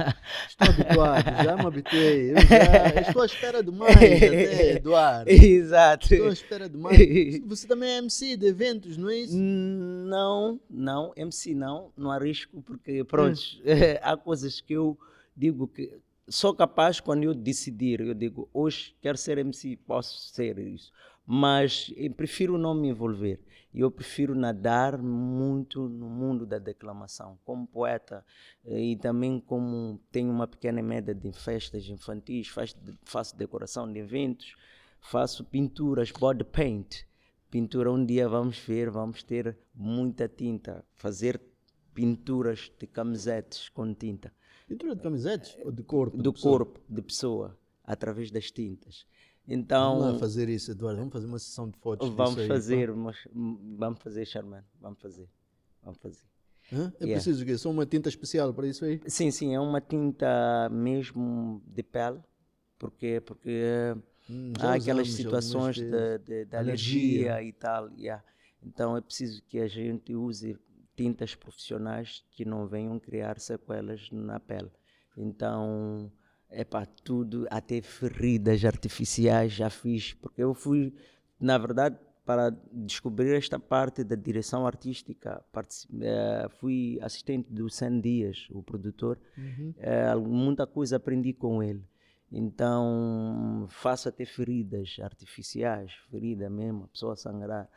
[0.46, 2.34] Estou habituado, já me habituei.
[2.34, 5.30] Já estou à espera de mais, até, Eduardo.
[5.30, 6.12] Exato.
[6.12, 6.98] Estou à espera de mais.
[7.46, 9.34] Você também é MC de eventos, não é isso?
[9.38, 13.62] Não, não, MC não, não arrisco, porque, pronto, hum.
[14.02, 14.98] há coisas que eu
[15.34, 15.90] digo que
[16.28, 18.02] sou capaz quando eu decidir.
[18.02, 20.92] Eu digo, hoje quero ser MC, posso ser isso.
[21.26, 23.40] Mas prefiro não me envolver
[23.80, 28.24] eu prefiro nadar muito no mundo da declamação, como poeta
[28.64, 32.48] eh, e também como tenho uma pequena média de festas infantis,
[33.04, 34.54] faço decoração de eventos,
[35.00, 37.04] faço pinturas, body paint.
[37.50, 41.40] Pintura, um dia vamos ver, vamos ter muita tinta, fazer
[41.94, 44.32] pinturas de camisetes com tinta.
[44.66, 46.16] Pintura de camisetes ou de corpo?
[46.16, 49.06] Do corpo, de pessoa, através das tintas.
[49.48, 50.98] Então, vamos fazer isso, Eduardo.
[50.98, 52.08] Vamos fazer uma sessão de fotos.
[52.10, 54.64] Vamos aí, fazer, mas, vamos fazer, Charman.
[54.80, 55.28] Vamos fazer.
[55.82, 56.24] Vamos fazer.
[56.72, 56.92] Hã?
[56.98, 57.12] É yeah.
[57.12, 57.56] preciso o quê?
[57.56, 59.00] Só uma tinta especial para isso aí?
[59.06, 62.20] Sim, sim, é uma tinta mesmo de pele,
[62.76, 63.94] porque, porque
[64.28, 67.34] hum, há aquelas situações de, de, de alergia.
[67.34, 67.42] alergia.
[67.42, 67.90] e tal.
[67.92, 68.24] Yeah.
[68.60, 70.58] Então é preciso que a gente use
[70.96, 74.70] tintas profissionais que não venham criar sequelas na pele.
[75.16, 76.10] Então
[76.50, 80.94] é para tudo, até feridas artificiais já fiz, porque eu fui,
[81.40, 88.48] na verdade, para descobrir esta parte da direção artística, uh, fui assistente do Sam Dias,
[88.50, 89.72] o produtor, uhum.
[89.78, 91.84] uh, muita coisa aprendi com ele.
[92.30, 97.68] Então, faço até feridas artificiais, ferida mesmo, a pessoa sangrar.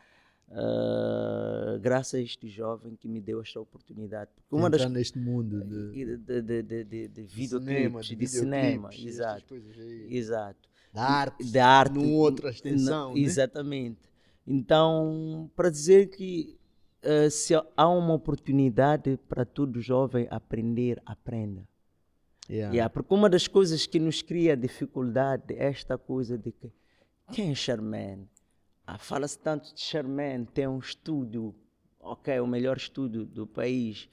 [0.51, 4.31] Uh, graças a este jovem que me deu esta oportunidade.
[4.35, 8.27] Porque uma Entrar das, neste mundo de, de, de, de, de, de videoclipes, de, de
[8.27, 9.55] cinema, exato,
[10.09, 10.67] exato.
[10.91, 13.13] Da arte, da arte, numa outra extensão.
[13.13, 13.19] né?
[13.19, 13.99] Exatamente.
[14.47, 16.57] Então, para dizer que
[17.03, 21.67] uh, se há uma oportunidade para todo jovem aprender, aprenda.
[22.49, 22.73] Yeah.
[22.73, 26.71] Yeah, porque uma das coisas que nos cria dificuldade é esta coisa de que
[27.31, 28.27] quem é Charmaine?
[28.93, 31.53] Ah, fala-se tanto de Charmaine, tem um estúdio,
[31.99, 34.09] ok, o melhor estúdio do país,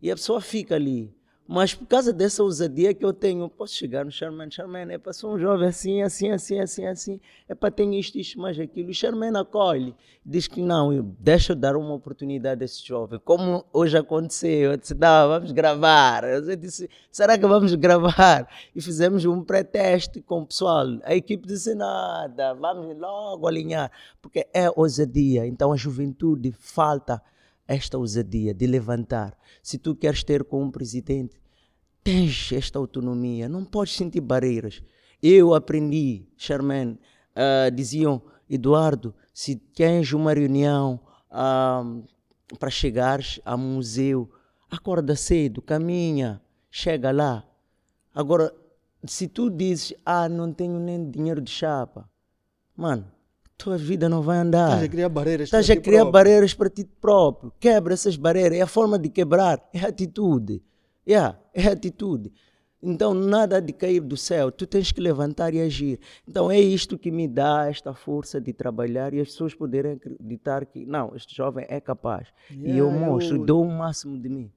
[0.00, 1.14] e a pessoa fica ali.
[1.46, 5.12] Mas por causa dessa ousadia que eu tenho, posso chegar no Charmaine, Charmaine, é para
[5.12, 8.88] ser um jovem assim, assim, assim, assim, assim, é para ter isto, isto, mais aquilo.
[8.88, 13.20] O Charmaine acolhe, diz que não, deixa eu dar uma oportunidade a esse jovem.
[13.22, 16.24] Como hoje aconteceu, eu disse, não, vamos gravar.
[16.24, 18.48] Eu disse, será que vamos gravar?
[18.74, 20.86] E fizemos um pré-teste com o pessoal.
[21.02, 25.46] A equipe disse, nada, vamos logo alinhar, porque é ousadia.
[25.46, 27.20] Então a juventude falta
[27.66, 29.36] esta ousadia de levantar.
[29.62, 31.40] Se tu queres ter com um presidente,
[32.02, 34.82] tens esta autonomia, não podes sentir barreiras.
[35.22, 36.98] Eu aprendi, Charmaine,
[37.34, 41.00] uh, diziam, Eduardo, se tens uma reunião
[41.30, 42.04] uh,
[42.58, 44.30] para chegares ao museu,
[44.70, 47.44] acorda cedo, caminha, chega lá.
[48.14, 48.54] Agora,
[49.06, 52.08] se tu dizes, ah, não tenho nem dinheiro de chapa,
[52.76, 53.10] mano,
[53.56, 54.68] tua vida não vai andar.
[54.68, 56.12] Estás a criar barreiras Estás a criar próprio.
[56.12, 57.52] barreiras para ti próprio.
[57.58, 58.58] Quebra essas barreiras.
[58.58, 59.68] É a forma de quebrar.
[59.72, 60.62] É atitude.
[61.06, 62.32] Yeah, é atitude.
[62.82, 64.52] Então, nada de cair do céu.
[64.52, 65.98] Tu tens que levantar e agir.
[66.28, 70.66] Então, é isto que me dá esta força de trabalhar e as pessoas poderem acreditar
[70.66, 72.28] que, não, este jovem é capaz.
[72.50, 73.44] Yeah, e eu mostro, eu...
[73.44, 74.52] dou o máximo de mim.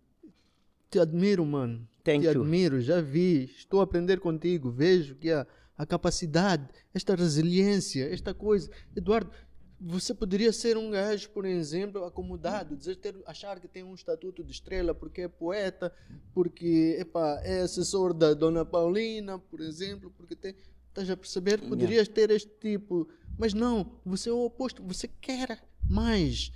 [0.90, 1.88] Te admiro, mano.
[2.04, 2.42] Thank Te you.
[2.42, 3.46] admiro, já vi.
[3.58, 4.70] Estou a aprender contigo.
[4.72, 5.46] Vejo que a
[5.78, 8.70] a capacidade, esta resiliência, esta coisa.
[8.96, 9.32] Eduardo,
[9.80, 14.44] você poderia ser um gajo, por exemplo, acomodado, dizer, ter, achar que tem um estatuto
[14.44, 15.94] de estrela porque é poeta,
[16.34, 20.56] porque epa, é assessor da Dona Paulina, por exemplo, porque tem.
[20.90, 21.62] Estás a perceber?
[21.62, 23.08] Poderias ter este tipo.
[23.38, 26.52] Mas não, você é o oposto, você quer mais.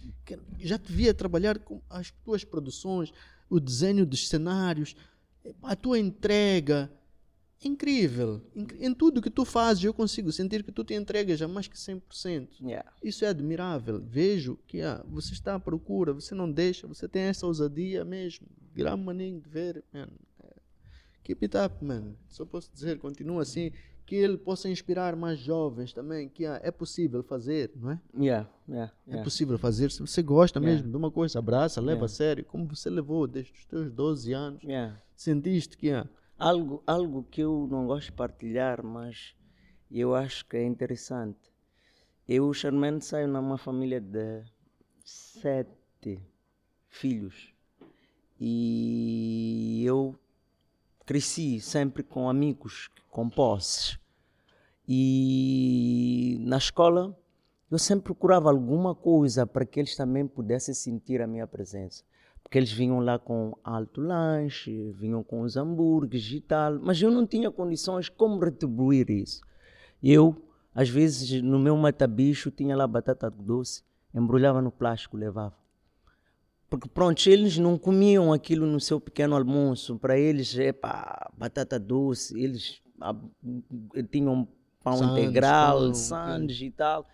[0.58, 3.14] Já devia trabalhar com as tuas produções,
[3.48, 4.96] o desenho dos cenários,
[5.62, 6.92] a tua entrega
[7.64, 8.42] incrível.
[8.80, 11.78] Em tudo que tu fazes, eu consigo sentir que tu te entregas a mais que
[11.78, 12.48] 100%.
[12.62, 12.92] Yeah.
[13.04, 14.02] Isso é admirável.
[14.02, 18.48] Vejo que ah, você está à procura, você não deixa, você tem essa ousadia mesmo.
[18.74, 20.08] Grande maninho de ver, man.
[21.24, 22.16] Keep it up, man.
[22.28, 23.72] Só posso dizer, continua assim.
[24.06, 28.02] Que ele possa inspirar mais jovens também, que ah, é possível fazer, não é?
[28.14, 29.22] Yeah, yeah, yeah.
[29.22, 29.90] É possível fazer.
[29.92, 33.54] Se você gosta mesmo de uma coisa, abraça, leva a sério, como você levou desde
[33.54, 34.64] os teus 12 anos.
[35.16, 36.10] Sentiste que ah,
[36.42, 39.36] algo, algo que eu não gosto de partilhar, mas
[39.92, 41.52] eu acho que é interessante.
[42.28, 44.44] Eu, Charmaine, saio numa família de
[45.06, 46.20] sete
[46.90, 47.54] filhos
[48.40, 50.16] e eu
[51.06, 54.00] cresci sempre com amigos, com posses.
[54.88, 57.16] E na escola
[57.70, 62.04] eu sempre procurava alguma coisa para que eles também pudessem sentir a minha presença.
[62.52, 67.10] Porque eles vinham lá com alto lanche, vinham com os hambúrgueres e tal, mas eu
[67.10, 69.40] não tinha condições como retribuir isso.
[70.04, 70.36] Eu,
[70.76, 75.56] às vezes, no meu matabicho, tinha lá batata doce, embrulhava no plástico, levava.
[76.70, 79.98] Porque, pronto, eles não comiam aquilo no seu pequeno almoço.
[79.98, 83.16] Para eles, é pá, batata doce, eles ah,
[84.12, 84.46] tinham
[84.84, 87.08] pão sandes, integral, sandes e tal.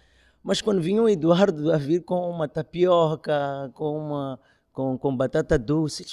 [0.43, 4.39] Mas quando vinha o Eduardo a vir com uma tapioca, com uma
[4.78, 6.06] com, com batata doce.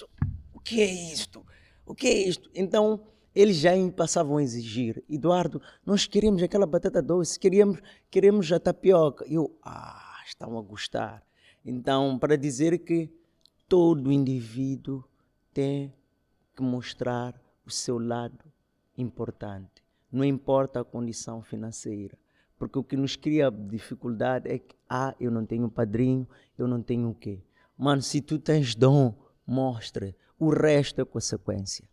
[0.55, 1.45] O que é isto?
[1.85, 2.49] O que é isto?
[2.55, 2.99] Então,
[3.35, 5.05] eles já passavam a exigir.
[5.07, 7.79] Eduardo, nós queremos aquela batata doce, queremos,
[8.11, 9.23] queremos a tapioca.
[9.29, 11.23] Eu, ah, estão a gostar.
[11.63, 13.11] Então, para dizer que
[13.69, 15.05] todo indivíduo
[15.53, 15.93] tem
[16.57, 18.51] que mostrar o seu lado
[18.97, 19.85] importante.
[20.11, 22.17] Não importa a condição financeira.
[22.59, 26.81] Porque o que nos cria dificuldade é que, ah, eu não tenho padrinho, eu não
[26.81, 27.43] tenho o quê?
[27.77, 29.15] Mano, se tu tens dom,
[29.47, 30.15] mostra.
[30.39, 31.89] O resto é consequência.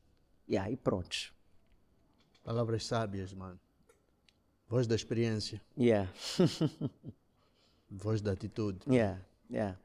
[0.48, 1.34] E aí, pronto.
[2.44, 3.60] Palavras sábias, mano.
[4.68, 5.62] Voz da experiência.
[5.78, 6.12] Yeah.
[7.90, 8.80] Voz da atitude.
[8.88, 9.78] Yeah, yeah.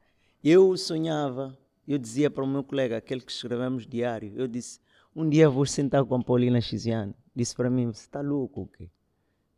[0.43, 1.57] Eu sonhava,
[1.87, 4.79] eu dizia para o meu colega, aquele que escrevemos diário, eu disse,
[5.15, 7.13] um dia vou sentar com a Paulina Xiziane.
[7.35, 8.89] Disse para mim, você está louco o quê?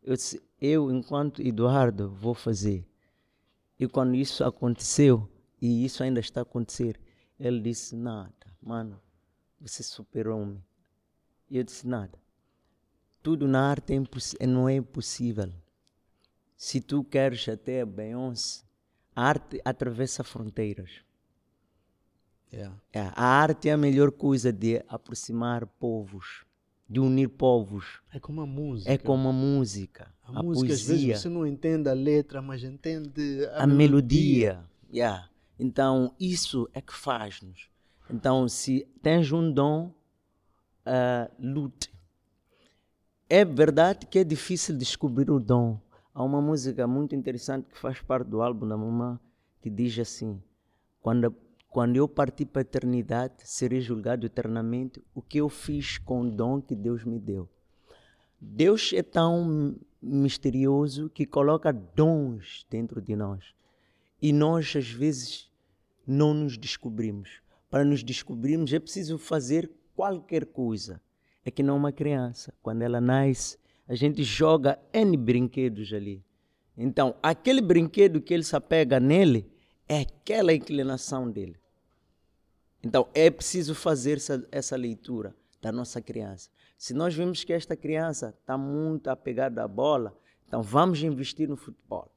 [0.02, 2.88] Eu disse, eu, enquanto Eduardo, vou fazer.
[3.80, 5.30] E quando isso aconteceu,
[5.62, 7.00] e isso ainda está a acontecer.
[7.40, 9.00] Ele disse: Nada, mano,
[9.60, 10.64] você superou-me.
[11.50, 12.18] E eu disse: Nada.
[13.22, 13.94] Tudo na arte
[14.40, 15.52] é não é impossível.
[16.56, 18.64] Se tu queres até a Beyoncé,
[19.16, 20.90] a arte atravessa fronteiras.
[22.52, 22.76] Yeah.
[22.92, 26.46] É, a arte é a melhor coisa de aproximar povos,
[26.90, 28.02] de unir povos.
[28.12, 28.92] É como a música.
[28.92, 30.14] É como a música.
[30.24, 30.94] A, a música, poesia.
[30.94, 34.54] às vezes você não entende a letra, mas entende a, a melodia.
[34.54, 34.70] melodia.
[34.92, 35.29] Yeah.
[35.60, 37.70] Então, isso é que faz-nos.
[38.10, 39.94] Então, se tens um dom,
[40.86, 41.92] uh, lute.
[43.30, 45.80] É verdade que é difícil descobrir o dom.
[46.14, 49.20] há uma música muito interessante que faz parte do álbum da mamãe
[49.62, 50.42] que diz assim:
[51.02, 51.36] quando,
[51.70, 56.32] quando eu partir para a eternidade, serei julgado eternamente o que eu fiz com o
[56.32, 57.48] dom que Deus me deu.
[58.42, 63.54] Deus é tão misterioso que coloca dons dentro de nós.
[64.22, 65.49] E nós, às vezes,
[66.10, 67.42] não nos descobrimos.
[67.70, 71.02] Para nos descobrirmos, é preciso fazer qualquer coisa.
[71.46, 72.54] É que não uma criança.
[72.62, 76.24] Quando ela nasce, a gente joga N brinquedos ali.
[76.78, 79.52] Então, aquele brinquedo que ele se apega nele
[79.88, 81.58] é aquela inclinação dele.
[82.84, 86.50] Então, é preciso fazer essa, essa leitura da nossa criança.
[86.78, 90.18] Se nós vemos que esta criança está muito apegada à bola,
[90.48, 92.10] então vamos investir no futebol.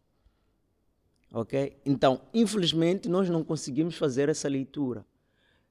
[1.33, 1.81] Ok?
[1.87, 5.05] Então, infelizmente, nós não conseguimos fazer essa leitura.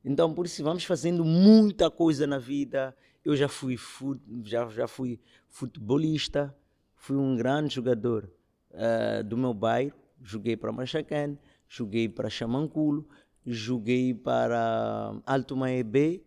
[0.03, 2.95] Então, por isso, vamos fazendo muita coisa na vida.
[3.23, 3.77] Eu já fui,
[4.43, 6.55] já, já fui futebolista,
[6.95, 8.27] fui um grande jogador
[8.71, 9.93] uh, do meu bairro.
[10.23, 13.07] Joguei para Machacan, joguei para Chamanculo,
[13.45, 16.23] joguei para Alto Maebe.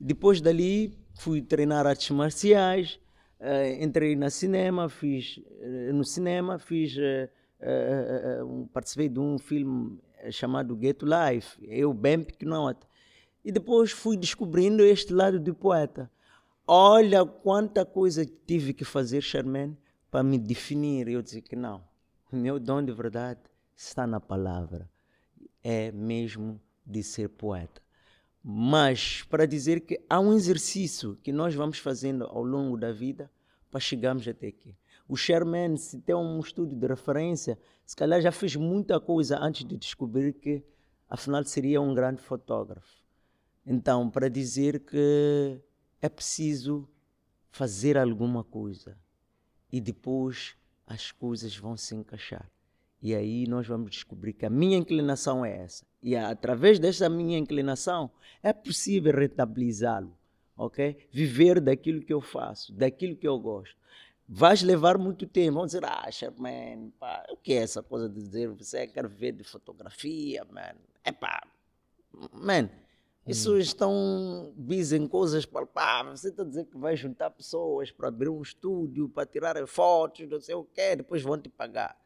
[0.00, 3.00] Depois dali, fui treinar artes marciais,
[3.38, 6.96] uh, entrei no cinema, fiz uh, no cinema, fiz
[7.64, 9.98] uh, participei de um filme
[10.30, 12.86] chamado Ghetto Life, eu bem pequenote.
[13.44, 16.10] E depois fui descobrindo este lado de poeta.
[16.66, 19.76] Olha quanta coisa tive que fazer, Charmaine,
[20.10, 21.08] para me definir.
[21.08, 21.84] Eu disse que não.
[22.32, 23.40] Meu dom de verdade
[23.76, 24.88] está na palavra.
[25.62, 27.84] É mesmo de ser poeta
[28.46, 33.30] mas para dizer que há um exercício que nós vamos fazendo ao longo da vida
[33.70, 34.76] para chegarmos até aqui.
[35.08, 39.64] O Sherman, se tem um estudo de referência, se calhar já fez muita coisa antes
[39.64, 40.62] de descobrir que,
[41.08, 43.02] afinal, seria um grande fotógrafo.
[43.66, 45.60] Então, para dizer que
[46.00, 46.88] é preciso
[47.50, 48.96] fazer alguma coisa
[49.70, 52.50] e depois as coisas vão se encaixar.
[53.00, 55.84] E aí nós vamos descobrir que a minha inclinação é essa.
[56.02, 58.10] E através dessa minha inclinação
[58.42, 60.16] é possível rentabilizá-lo,
[60.56, 60.96] ok?
[61.10, 63.76] Viver daquilo que eu faço, daquilo que eu gosto.
[64.26, 65.54] Vais levar muito tempo.
[65.54, 69.32] Vão dizer, ah, Sherman, pá, o que é essa coisa de dizer você quer viver
[69.32, 70.76] de fotografia, man?
[71.04, 71.46] É pá,
[72.32, 72.70] man,
[73.24, 73.68] pessoas hum.
[73.68, 76.20] estão dizem coisas palpáveis.
[76.20, 80.26] Você está a dizer que vai juntar pessoas para abrir um estúdio, para tirar fotos,
[80.28, 81.98] não sei o quê, depois vão te pagar.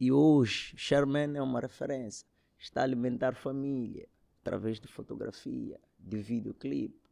[0.00, 2.26] E hoje, Sherman é uma referência.
[2.58, 4.08] Está a alimentar família
[4.40, 7.10] através de fotografia, de videoclipe.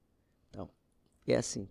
[0.48, 0.70] Então,
[1.26, 1.68] é assim.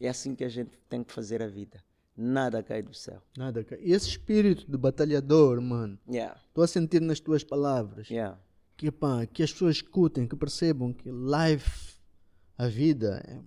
[0.00, 1.82] É assim que a gente tem que fazer a vida.
[2.16, 3.22] Nada cai do céu.
[3.36, 3.78] Nada cai.
[3.82, 5.98] E esse espírito de batalhador, mano.
[6.06, 6.40] Estou yeah.
[6.56, 8.08] a sentir nas tuas palavras.
[8.08, 8.40] Yeah.
[8.76, 11.96] Que, pá, que as pessoas escutem, que percebam que life,
[12.56, 13.40] a vida, é,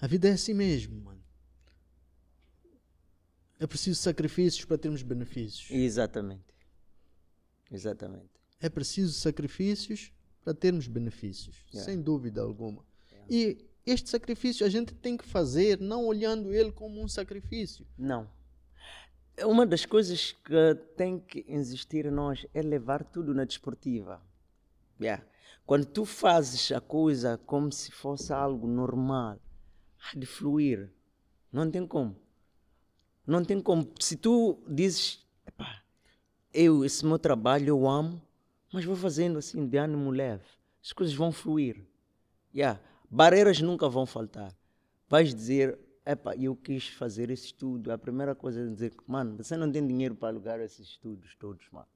[0.00, 1.22] a vida é assim mesmo, mano.
[3.58, 5.70] É preciso sacrifícios para termos benefícios.
[5.70, 6.54] Exatamente.
[7.70, 8.30] Exatamente.
[8.60, 10.12] É preciso sacrifícios
[10.44, 11.84] para termos benefícios, yeah.
[11.84, 12.84] sem dúvida alguma.
[13.28, 17.86] E este sacrifício a gente tem que fazer não olhando ele como um sacrifício.
[17.96, 18.28] Não.
[19.44, 24.20] Uma das coisas que tem que existir em nós é levar tudo na desportiva.
[25.00, 25.24] Yeah.
[25.64, 29.38] Quando tu fazes a coisa como se fosse algo normal,
[30.00, 30.90] há de fluir.
[31.52, 32.16] Não tem como.
[33.26, 33.92] Não tem como.
[34.00, 35.24] Se tu dizes,
[36.52, 38.22] eu, esse meu trabalho eu amo,
[38.72, 40.44] mas vou fazendo assim de ânimo leve,
[40.82, 41.86] as coisas vão fluir.
[42.54, 42.80] Yeah.
[43.10, 44.54] Barreiras nunca vão faltar.
[45.08, 47.92] Vais dizer, epá, eu quis fazer esse estudo.
[47.92, 51.66] A primeira coisa é dizer, mano, você não tem dinheiro para alugar esses estudos todos,
[51.70, 51.86] mano.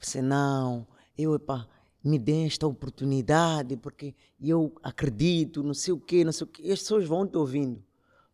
[0.00, 0.86] Você não,
[1.16, 1.68] eu, epá,
[2.02, 6.62] me dê esta oportunidade, porque eu acredito, não sei o quê, não sei o quê.
[6.64, 7.84] E as pessoas vão te ouvindo,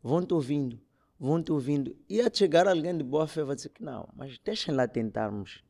[0.02, 0.80] vão te ouvindo
[1.18, 1.96] vão te ouvindo.
[2.08, 5.64] E a chegar alguém de boa fé vai dizer que não, mas deixem lá tentarmos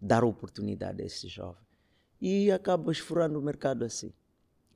[0.00, 1.62] dar oportunidade a esse jovem.
[2.20, 4.12] E acaba furando o mercado assim.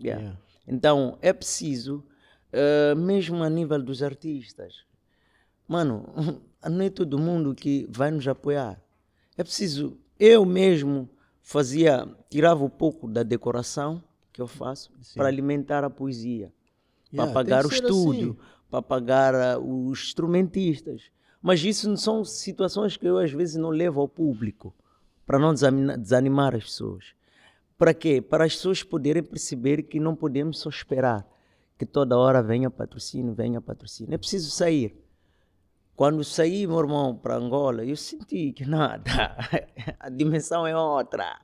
[0.00, 0.22] Yeah.
[0.22, 0.40] Yeah.
[0.66, 2.04] Então, é preciso,
[2.52, 4.84] uh, mesmo a nível dos artistas,
[5.66, 6.04] mano,
[6.68, 8.80] não é todo mundo que vai nos apoiar.
[9.36, 11.08] É preciso, eu mesmo
[11.42, 16.52] fazia, tirava um pouco da decoração que eu faço para alimentar a poesia,
[17.12, 21.10] yeah, para pagar o estúdio, assim para pagar uh, os instrumentistas.
[21.40, 24.74] Mas isso não são situações que eu às vezes não levo ao público,
[25.24, 27.14] para não desanimar as pessoas.
[27.78, 28.22] Para quê?
[28.22, 31.26] Para as pessoas poderem perceber que não podemos só esperar
[31.78, 34.14] que toda hora venha patrocínio, venha patrocínio.
[34.14, 34.96] É preciso sair.
[35.94, 39.36] Quando saí, meu irmão, para Angola, eu senti que nada,
[40.00, 41.40] a dimensão é outra.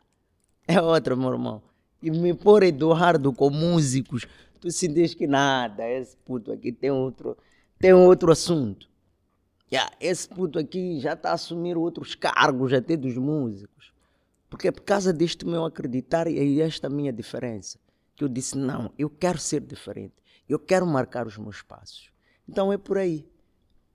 [0.66, 1.62] É outra, meu irmão.
[2.02, 4.26] E me pôr Eduardo com músicos,
[4.60, 7.36] tu sentes que nada, esse puto aqui tem outro,
[7.78, 8.88] tem outro assunto.
[9.72, 13.91] Yeah, esse puto aqui já está a assumir outros cargos até dos músicos.
[14.52, 17.78] Porque é por causa deste meu acreditar e esta minha diferença
[18.14, 20.12] que eu disse: não, eu quero ser diferente.
[20.46, 22.12] Eu quero marcar os meus passos.
[22.46, 23.26] Então é por aí.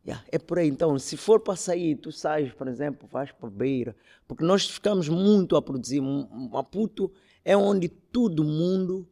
[0.03, 0.67] Yeah, é por aí.
[0.67, 3.95] Então, se for para sair, tu sais, por exemplo, vais para a beira,
[4.27, 6.01] porque nós ficamos muito a produzir.
[6.01, 7.11] Maputo
[7.45, 9.07] é onde todo mundo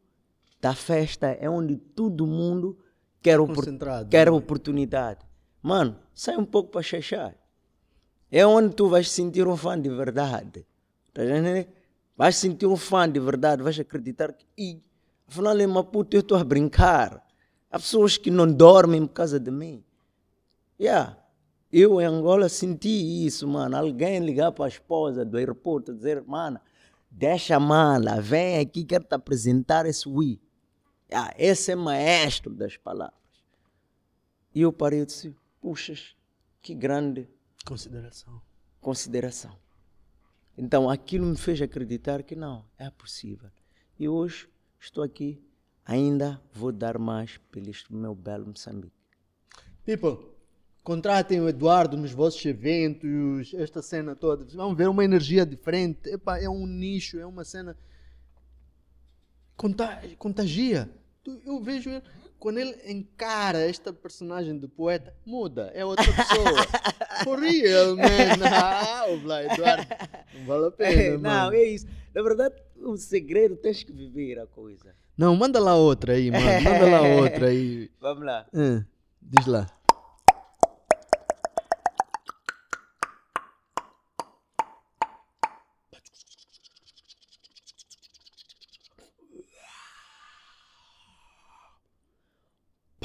[0.60, 2.76] da festa, é onde todo mundo
[3.22, 3.64] quer, opor
[4.10, 5.24] quer oportunidade.
[5.62, 7.32] Mano, sai um pouco para Xaxá.
[8.32, 10.66] É onde tu vais sentir um fã de verdade.
[11.16, 11.66] Tá entendendo?
[12.14, 14.82] Vais sentir um fã de verdade, vais acreditar que, e,
[15.26, 17.26] afinal, em Maputo eu estou a brincar.
[17.70, 19.82] Há pessoas que não dormem por causa de mim.
[20.78, 21.16] Yeah.
[21.72, 23.78] Eu em Angola senti isso, mano.
[23.78, 26.60] Alguém ligar para a esposa do aeroporto dizer, mano,
[27.10, 30.38] deixa a mala, vem aqui, quero te apresentar esse Wii.
[31.10, 33.16] Yeah, esse é maestro das palavras.
[34.54, 36.14] E eu parei e disse, puxas,
[36.60, 37.26] que grande
[37.64, 38.38] consideração.
[38.82, 39.65] Consideração.
[40.56, 43.50] Então aquilo me fez acreditar que não, é possível.
[43.98, 44.48] E hoje
[44.80, 45.42] estou aqui,
[45.84, 48.94] ainda vou dar mais pelo meu belo Moçambique.
[49.84, 50.34] People,
[50.82, 54.44] contratem o Eduardo nos vossos eventos, esta cena toda.
[54.56, 56.08] Vamos ver uma energia diferente.
[56.08, 57.76] Epa, é um nicho, é uma cena.
[60.18, 60.90] Contagia.
[61.44, 62.02] Eu vejo ele
[62.38, 66.66] quando ele encara esta personagem de poeta, muda, é outra pessoa.
[67.24, 68.04] For real, man.
[68.52, 69.86] Ah, o Eduardo,
[70.34, 71.54] não vale a pena, Não, mano.
[71.56, 71.86] é isso.
[72.14, 74.94] Na verdade, o segredo tens que viver a coisa.
[75.16, 76.44] Não, manda lá outra aí, mano.
[76.62, 77.90] Manda lá outra aí.
[78.00, 78.46] Vamos lá.
[78.52, 78.84] Uh,
[79.22, 79.66] diz lá.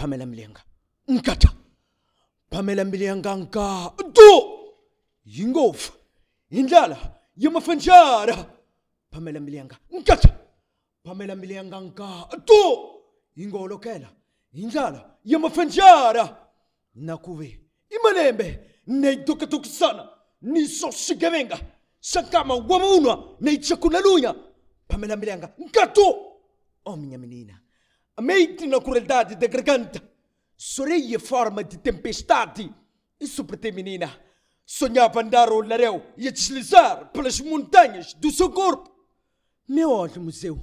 [0.02, 0.62] Pamela Mlenga.
[1.08, 1.50] Nkata.
[2.50, 3.94] Pamela Mlenga nka.
[4.14, 4.30] Do!
[5.26, 5.92] Yingof.
[6.50, 6.98] Indala.
[7.38, 8.36] Yamafanjara.
[9.12, 9.78] Pamela Mlenga.
[9.92, 10.30] Nkata.
[11.04, 12.30] Pamela Mlenga nka.
[12.48, 13.04] Do!
[13.38, 14.10] Yingolokela.
[14.54, 15.18] Indala.
[15.24, 16.50] Yamafanjara.
[16.96, 17.60] Nakuve.
[17.90, 18.60] Imalembe.
[18.88, 20.10] Neidoka tuksana.
[20.42, 21.60] Niso shigavenga.
[22.00, 23.38] Sakama wamunwa.
[23.40, 24.34] neichakulalunya
[24.88, 25.54] Pamela Mlenga.
[25.60, 26.16] Nkato.
[26.86, 26.98] Oh,
[28.20, 30.02] mente na crueldade da garganta.
[30.58, 32.74] Sorei a forma de tempestade.
[33.20, 34.12] Ti, menina.
[34.66, 38.90] Sonhava andar ao laréu e a deslizar pelas montanhas do seu corpo.
[39.68, 40.62] Meu olho, museu,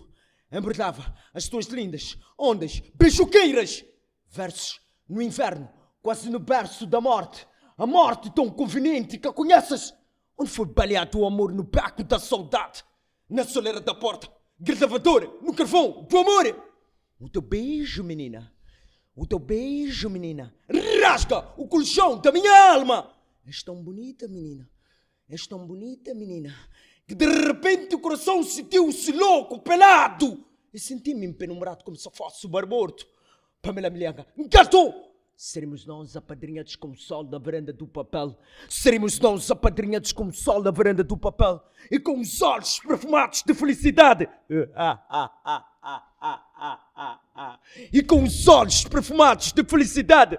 [0.50, 3.84] embrulhava as tuas lindas ondas beijoqueiras.
[4.30, 5.68] Versos no inverno,
[6.02, 7.46] quase no berço da morte.
[7.76, 9.94] A morte tão conveniente que a conheces.
[10.36, 12.84] Onde foi baleado o amor no beco da saudade?
[13.28, 16.67] Na soleira da porta, gravadora, no carvão do amor.
[17.20, 18.52] O teu beijo, menina.
[19.14, 20.54] O teu beijo, menina.
[21.02, 23.12] Rasga o colchão da minha alma.
[23.44, 24.68] És tão bonita, menina.
[25.28, 26.54] És tão bonita, menina.
[27.06, 30.44] Que de repente o coração sentiu-se louco, pelado.
[30.72, 33.06] E senti-me empenumbrado como se fosse o morto.
[33.60, 35.08] Pamela Milhanga, encantou!
[35.34, 38.36] Seremos nós apadrinhados com o sol da varanda do papel.
[38.68, 41.62] Seremos nós apadrinhados com o sol da varanda do papel.
[41.90, 44.28] E com os olhos perfumados de felicidade.
[44.74, 45.67] Ah, ah, ah, ah.
[47.92, 50.38] E com os olhos perfumados de felicidade.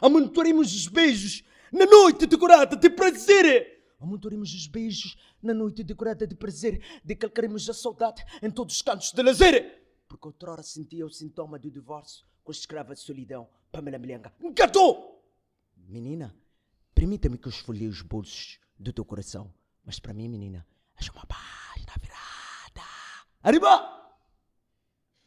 [0.00, 3.84] Amontoaremos os beijos na noite decorada de prazer.
[4.00, 6.82] Amontoaremos os beijos na noite decorada de prazer.
[7.04, 11.70] Decalcaremos a saudade em todos os cantos de lazer porque outrora sentia o sintoma do
[11.70, 14.30] divórcio com a escrava de solidão, Pamela Melenga.
[14.42, 15.24] Encantou!
[15.74, 16.36] Menina,
[16.94, 19.52] permita-me que eu esfolhe os bolsos do teu coração,
[19.82, 20.66] mas para mim, menina,
[20.96, 21.61] és uma virada.
[23.44, 23.90] Arriba!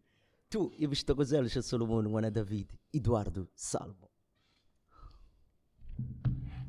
[0.49, 4.09] tu, eu estou com eles, Solomon, Juana David, Eduardo Salmo.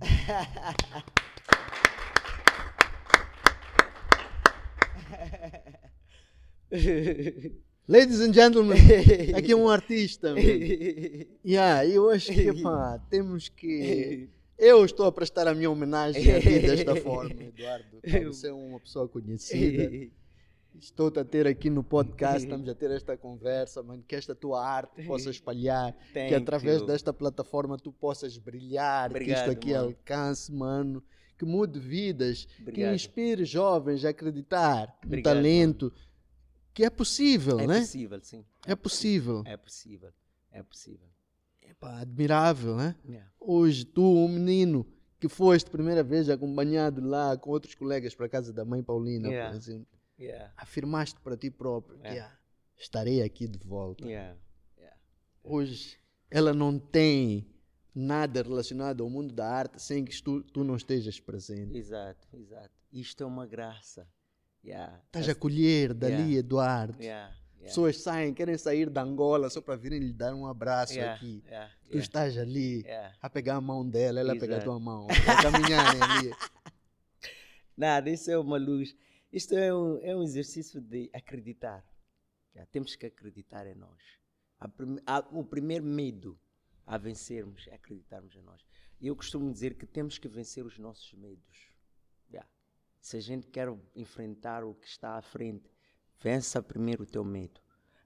[7.88, 8.80] Ladies and gentlemen,
[9.36, 10.34] aqui é um artista.
[11.44, 14.30] Yeah, eu acho que pá, temos que.
[14.62, 18.00] Eu estou a prestar a minha homenagem a ti desta forma, Eduardo.
[18.26, 19.90] Você é uma pessoa conhecida.
[20.80, 24.66] Estou a ter aqui no podcast, estamos a ter esta conversa, mano, que esta tua
[24.66, 26.88] arte possa espalhar, Thank que através you.
[26.88, 29.88] desta plataforma tu possas brilhar, Obrigado, que isto aqui mano.
[29.88, 31.04] alcance, mano,
[31.38, 32.90] que mude vidas, Obrigado.
[32.90, 35.86] que inspire jovens a acreditar Obrigado, no talento.
[35.94, 36.12] Mano
[36.74, 37.78] que é possível, é né?
[37.78, 38.46] É possível, sim.
[38.66, 39.44] É possível.
[39.46, 40.10] É possível.
[40.52, 41.08] É possível.
[41.82, 42.96] Epá, admirável, né?
[43.04, 43.32] Yeah.
[43.40, 44.86] Hoje, tu, um menino
[45.20, 49.50] que foste primeira vez acompanhado lá com outros colegas para casa da mãe Paulina, yeah.
[49.50, 49.88] por exemplo.
[50.20, 50.54] Yeah.
[50.56, 52.38] Afirmaste para ti próprio que ah,
[52.78, 54.06] estarei aqui de volta.
[55.44, 55.98] Hoje
[56.30, 57.48] ela não tem
[57.96, 61.76] nada relacionado ao mundo da arte sem que tu, tu não estejas presente.
[61.76, 62.70] Exato, exato.
[62.94, 64.08] Isto é uma graça.
[64.64, 65.02] Yeah.
[65.08, 66.38] Estás a colher dali.
[66.38, 67.02] Eduardo.
[67.02, 67.36] Yeah.
[67.64, 71.44] Pessoas saem, querem sair da Angola só para virem lhe dar um abraço aqui.
[71.90, 72.84] Tu estás ali
[73.22, 74.72] a pegar a mão dela, ela a pegar a Exato.
[74.72, 75.08] tua mão.
[75.10, 76.32] A caminharem ali.
[77.78, 78.96] Nada, isso é uma luz.
[79.32, 81.86] Isto é um, é um exercício de acreditar.
[82.54, 84.02] Já, temos que acreditar em nós.
[84.60, 86.38] A prime- a- o primeiro medo
[86.86, 88.62] a vencermos é acreditarmos em nós.
[89.00, 91.70] E eu costumo dizer que temos que vencer os nossos medos.
[92.30, 92.46] Já.
[93.00, 95.70] Se a gente quer enfrentar o que está à frente,
[96.22, 97.60] vença primeiro o teu medo.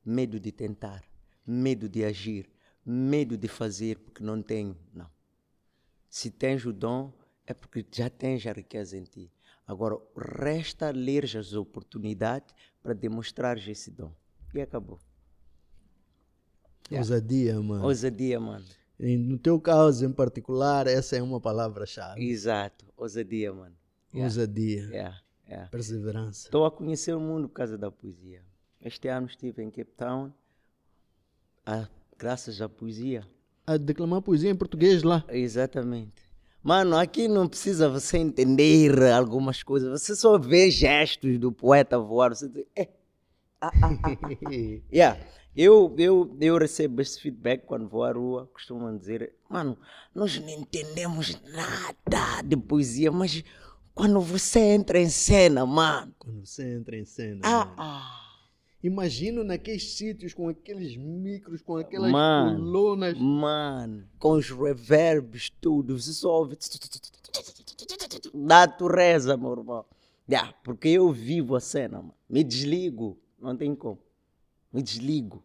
[0.04, 1.04] Medo de tentar,
[1.46, 2.50] medo de agir,
[2.86, 4.78] medo de fazer porque não tenho.
[4.94, 5.10] Não.
[6.10, 7.12] Se tens o dom,
[7.46, 9.32] é porque já tens a riqueza em ti.
[9.68, 14.14] Agora, resta ler as oportunidades para demonstrar esse dom.
[14.54, 15.00] E acabou.
[16.90, 17.00] Yeah.
[17.00, 17.84] Ousadia, mano.
[17.84, 18.66] Ousadia, mano.
[18.98, 22.24] No teu caso em particular, essa é uma palavra-chave.
[22.24, 22.86] Exato.
[22.96, 23.76] Ousadia, mano.
[24.14, 24.26] Yeah.
[24.26, 24.84] Ousadia.
[24.84, 25.22] Yeah.
[25.48, 25.70] Yeah.
[25.70, 26.48] Perseverança.
[26.48, 28.42] Estou a conhecer o mundo por causa da poesia.
[28.82, 30.32] Este ano estive em Cape Town,
[31.66, 31.88] ah,
[32.18, 33.26] graças à poesia.
[33.66, 35.24] A declamar poesia em português lá.
[35.30, 36.24] Exatamente.
[36.62, 42.36] Mano, aqui não precisa você entender algumas coisas, você só vê gestos do poeta voar.
[42.36, 42.90] Você diz, é.
[43.62, 44.20] ah, ah, ah.
[44.94, 45.20] Yeah.
[45.56, 49.78] Eu, eu, eu recebo esse feedback quando vou à rua, costumam dizer, mano,
[50.14, 53.42] nós não entendemos nada de poesia, mas
[53.96, 56.14] quando você entra em cena, mano.
[56.20, 57.40] Quando você entra em cena.
[57.44, 58.22] Ah, ah.
[58.84, 62.60] Imagino naqueles sítios com aqueles micros, com aquelas Mano.
[62.60, 63.18] colunas.
[63.18, 66.56] Mano, com os reverbs, tudo, você só ouve.
[68.32, 69.86] Natureza, meu irmão.
[70.30, 72.14] Yeah, porque eu vivo a cena, mano.
[72.30, 74.00] Me desligo, não tem como.
[74.72, 75.44] Me desligo.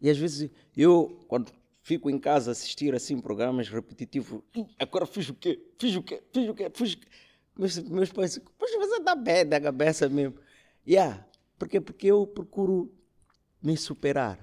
[0.00, 1.52] E às vezes eu, quando
[1.82, 5.60] fico em casa a assistir assim programas repetitivos, "Ih, agora fiz o quê?
[5.78, 6.22] Fiz o quê?
[6.32, 6.70] Fiz o quê?
[6.74, 7.08] Fiz o quê?
[7.56, 10.38] Meus, meus pais dizem, poxa, você está bem da cabeça mesmo.
[10.86, 11.26] Yeah,
[11.58, 12.92] porque, porque eu procuro
[13.62, 14.38] me superar.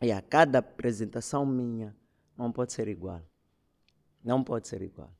[0.00, 1.96] A cada apresentação minha
[2.36, 3.22] não pode ser igual.
[4.24, 5.10] Não pode ser igual.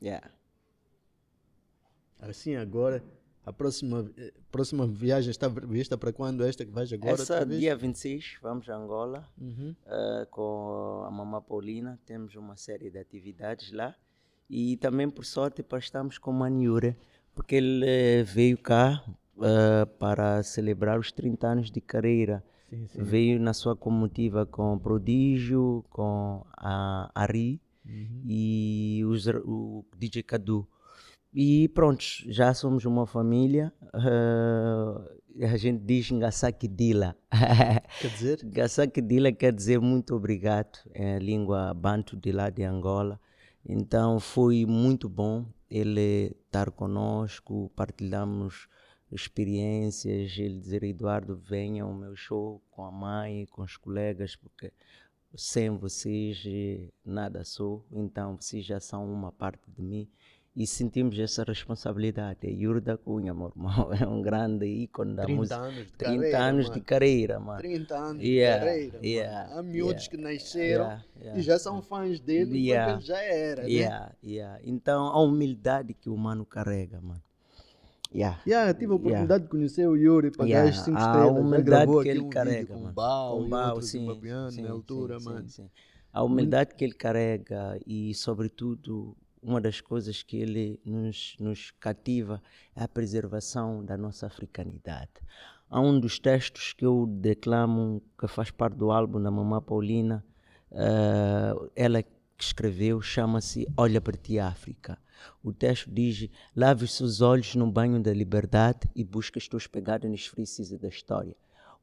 [0.00, 0.30] Yeah.
[2.20, 3.02] Assim agora,
[3.46, 6.44] a próxima, eh, próxima viagem está prevista para quando?
[6.44, 7.14] Esta que vais agora?
[7.14, 9.74] Essa dia 26 vamos a Angola Uhum.
[9.86, 11.98] eh, com a Mamá Paulina.
[12.04, 13.94] Temos uma série de atividades lá.
[14.50, 16.96] E também, por sorte, estamos com o Maniure,
[17.34, 19.02] porque ele eh, veio cá
[19.42, 22.44] eh, para celebrar os 30 anos de carreira.
[22.68, 23.02] Sim, sim.
[23.02, 28.22] Veio na sua comitiva com Prodígio, com a Ari Uhum.
[28.26, 30.66] e os, o DJ Cadu.
[31.38, 33.70] E pronto, já somos uma família.
[35.38, 37.14] eh, a gente diz Ngasaki Dila.
[38.00, 38.38] Quer dizer?
[38.42, 43.20] Ngasaki Dila quer dizer muito obrigado, é a língua banto de lá de Angola.
[43.62, 48.66] Então foi muito bom ele estar conosco, partilhamos
[49.12, 54.72] experiências, ele dizer Eduardo venha ao meu show com a mãe, com os colegas, porque
[55.34, 60.08] sem vocês eh, nada sou, então vocês já são uma parte de mim
[60.56, 62.38] e sentimos essa responsabilidade.
[62.44, 65.56] É Yuri da Cunha, meu irmão, é um grande ícone da 30 música.
[65.58, 66.74] anos de 30 carreira, anos mano.
[66.74, 67.58] de carreira, mano.
[67.58, 68.92] 30 anos Yeah, de carreira.
[68.94, 69.04] mano.
[69.06, 71.02] yeah, Há miúdos yeah, que nasceram
[71.36, 72.92] e já são fãs dele Yeah.
[72.92, 73.62] enquanto ele já era.
[73.64, 73.68] Né?
[74.24, 74.58] Yeah.
[74.64, 77.22] Então, a humildade que o mano carrega, mano.
[78.14, 78.40] Yeah.
[78.46, 81.34] Yeah, tive a oportunidade de conhecer o Yuri dar as 5 a estrelas.
[81.34, 82.94] Já humildade que ele um carrega, com mano.
[82.94, 84.06] Bal, Com Bal, sim,
[84.62, 85.48] na altura, sim, mano.
[85.48, 85.70] sim, sim.
[86.12, 89.14] A humildade que ele carrega e, sobretudo,
[89.46, 92.42] uma das coisas que ele nos, nos cativa
[92.74, 95.12] é a preservação da nossa africanidade.
[95.70, 100.24] Há um dos textos que eu declamo, que faz parte do álbum da Mamã Paulina,
[100.72, 104.98] eh, ela que escreveu, chama-se Olha para ti, África.
[105.42, 109.66] O texto diz: Lave os seus olhos no banho da liberdade e busca as tuas
[109.66, 111.36] pegadas nos frisos da história.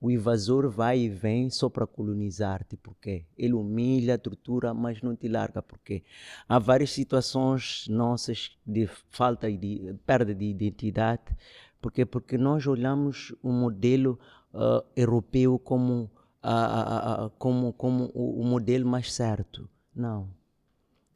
[0.04, 5.30] O invasor vai e vem só para colonizar-te, porque ele humilha, tortura, mas não te
[5.30, 6.04] larga, porque
[6.46, 11.34] há várias situações nossas de falta de perda de identidade,
[11.80, 14.20] porque porque nós olhamos o modelo
[14.54, 19.70] ah, europeu como ah, ah, como como o, o modelo mais certo.
[19.96, 20.30] Não.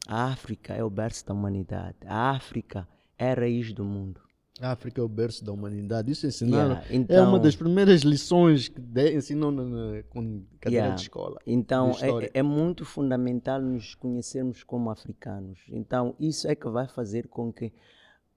[0.07, 1.97] A África é o berço da humanidade.
[2.05, 4.26] A África é a raiz do mundo.
[4.61, 6.11] A África é o berço da humanidade.
[6.11, 6.75] Isso ensinaram.
[6.75, 10.95] Yeah, é então- uma das primeiras lições que de, ensinam na, na cadeira Yeah.
[10.95, 11.37] de escola.
[11.45, 15.59] Então, de é, é muito fundamental nos conhecermos como africanos.
[15.69, 17.71] Então, isso é que vai fazer com que,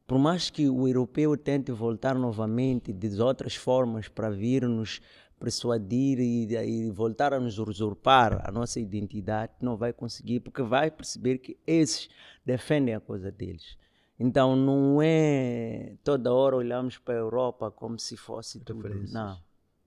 [0.06, 5.00] por mais que o europeu tente voltar novamente de outras formas para vir nos
[5.38, 10.90] persuadir e, e voltar a nos usurpar a nossa identidade, não vai conseguir, porque vai
[10.90, 12.10] perceber que esses
[12.44, 13.78] defendem a coisa deles.
[14.22, 18.86] Então, não é toda hora olhamos para a Europa como se fosse tudo.
[19.10, 19.40] Não.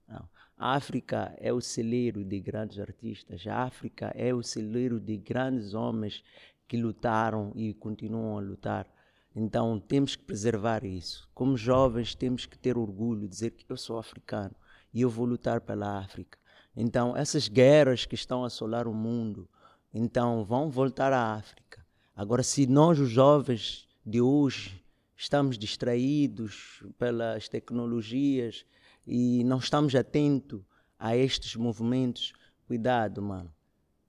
[0.08, 0.28] Não.
[0.58, 3.46] A África é o celeiro de grandes artistas.
[3.46, 6.24] A África é o celeiro de grandes homens
[6.66, 8.88] que lutaram e continuam a lutar.
[9.36, 11.28] Então temos que preservar isso.
[11.32, 14.54] Como jovens, temos que ter orgulho, dizer que eu sou africano
[14.92, 16.36] e eu vou lutar pela África.
[16.76, 19.48] Então essas guerras que estão a assolar o mundo,
[19.92, 21.86] então vão voltar à África.
[22.16, 24.84] Agora, se nós, os jovens de hoje,
[25.16, 28.66] estamos distraídos pelas tecnologias
[29.06, 30.60] e não estamos atentos
[30.98, 32.34] a estes movimentos,
[32.66, 33.50] cuidado, mano.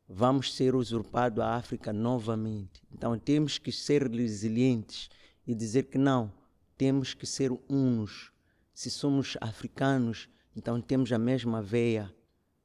[0.08, 2.84] Vamos ser usurpados a África novamente.
[2.91, 5.10] Então temos que ser resilientes
[5.48, 6.32] e dizer que não,
[6.78, 8.32] temos que ser unos.
[8.74, 12.14] Se somos africanos, então temos a mesma veia.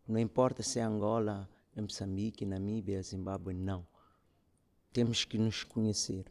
[0.07, 3.87] Não importa se é Angola, Moçambique, Namíbia, Zimbábue, não.
[4.93, 6.26] Temos que nos conhecer,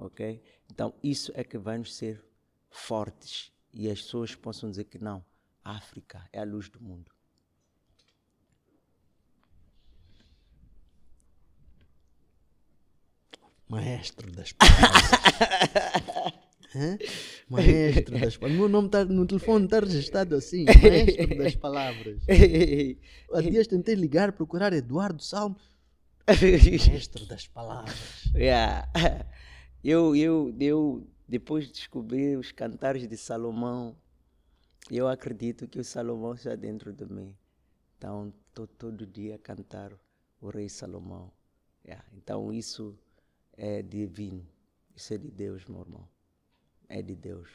[0.00, 0.42] ok?
[0.70, 2.24] Então isso é que vai nos ser
[2.70, 5.24] fortes e as pessoas possam dizer que não,
[5.64, 7.12] a África é a luz do mundo.
[13.68, 15.10] Maestro das palavras.
[16.74, 16.98] Hã?
[17.48, 18.58] Maestro das palavras.
[18.58, 20.64] Meu nome tá, no telefone está registrado assim.
[20.64, 22.22] Maestro das palavras.
[23.32, 25.56] Há dias tentei ligar, procurar Eduardo Salmo.
[26.26, 28.24] Maestro das palavras.
[28.34, 28.88] Yeah.
[29.82, 33.96] Eu, eu, eu, depois de descobrir os cantares de Salomão,
[34.90, 37.34] eu acredito que o Salomão está dentro de mim.
[37.96, 39.92] Então, estou todo dia a cantar
[40.40, 41.32] o rei Salomão.
[41.84, 42.04] Yeah.
[42.12, 42.94] Então, isso
[43.56, 44.46] é divino.
[44.94, 46.08] Isso é de Deus, meu irmão.
[46.88, 47.48] É de Deus.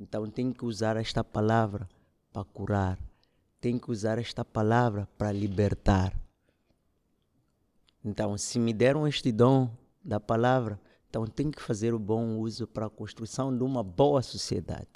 [0.00, 1.88] Então, tem que usar esta palavra
[2.32, 2.98] para curar.
[3.60, 6.12] Tem que usar esta palavra para libertar.
[8.04, 9.70] Então, se me deram este dom
[10.04, 14.20] da palavra, então tem que fazer o bom uso para a construção de uma boa
[14.20, 14.88] sociedade.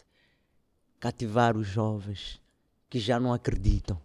[1.01, 2.41] Cativar os jovens
[2.89, 4.01] que já não acreditam.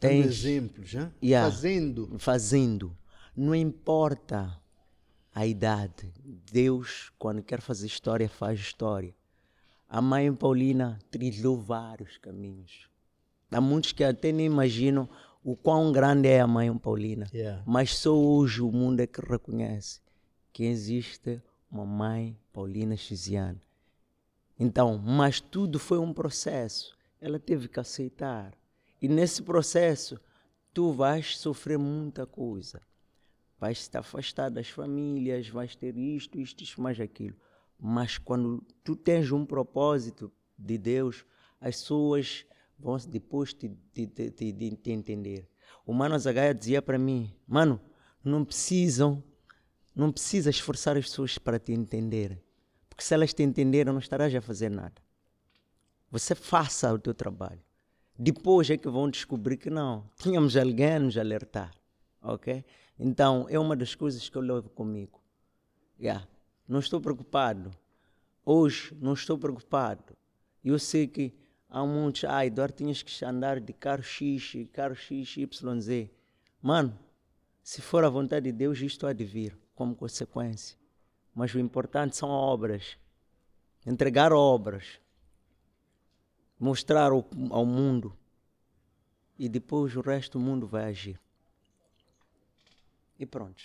[0.00, 1.12] Tens- exemplos, já?
[1.22, 1.50] Yeah.
[1.50, 2.18] fazendo.
[2.18, 2.96] fazendo.
[3.36, 4.58] Não importa
[5.34, 6.12] a idade.
[6.50, 9.14] Deus, quando quer fazer história, faz história.
[9.88, 12.88] A mãe Paulina trilhou vários caminhos.
[13.50, 15.08] Há muitos que até nem imaginam
[15.44, 17.28] o quão grande é a mãe Paulina.
[17.32, 17.62] Yeah.
[17.66, 20.01] Mas só hoje o mundo é que reconhece
[20.52, 23.60] que existe uma mãe Paulina Xiziane.
[24.58, 26.96] Então, mas tudo foi um processo.
[27.20, 28.52] Ela teve que aceitar.
[29.00, 30.20] E nesse processo,
[30.72, 32.80] tu vais sofrer muita coisa.
[33.58, 37.36] Vais estar afastado das famílias, vais ter isto, isto, isto, mais aquilo.
[37.78, 41.24] Mas quando tu tens um propósito de Deus,
[41.60, 42.44] as pessoas
[42.78, 45.48] vão depois te, te, te, te, te- te entender.
[45.86, 47.80] O Mano Zagaia dizia para mim, mano,
[48.22, 49.22] não precisam,
[49.94, 52.42] não precisa esforçar as pessoas para te entenderem.
[52.88, 54.94] Porque se elas te entenderem, não estarás a fazer nada.
[56.10, 57.60] Você faça o teu trabalho.
[58.18, 60.08] Depois é que vão descobrir que não.
[60.16, 61.72] Tínhamos alguém a nos alertar.
[62.22, 62.64] Ok?
[62.98, 65.20] Então, é uma das coisas que eu levo comigo.
[65.98, 66.26] Yeah.
[66.68, 67.70] Não estou preocupado.
[68.44, 70.16] Hoje, não estou preocupado.
[70.64, 71.34] Eu sei que
[71.68, 72.24] há muitos.
[72.24, 76.10] Ah, Eduardo, tinhas que andar de carro X, carro X, YZ.
[76.60, 76.98] Mano,
[77.62, 80.78] se for a vontade de Deus, isto há de vir como consequência.
[81.34, 82.96] Mas o importante são obras.
[83.84, 85.00] Entregar obras.
[86.56, 88.16] Mostrar ao, ao mundo.
[89.36, 91.20] E depois o resto do mundo vai agir.
[93.18, 93.60] E pronto.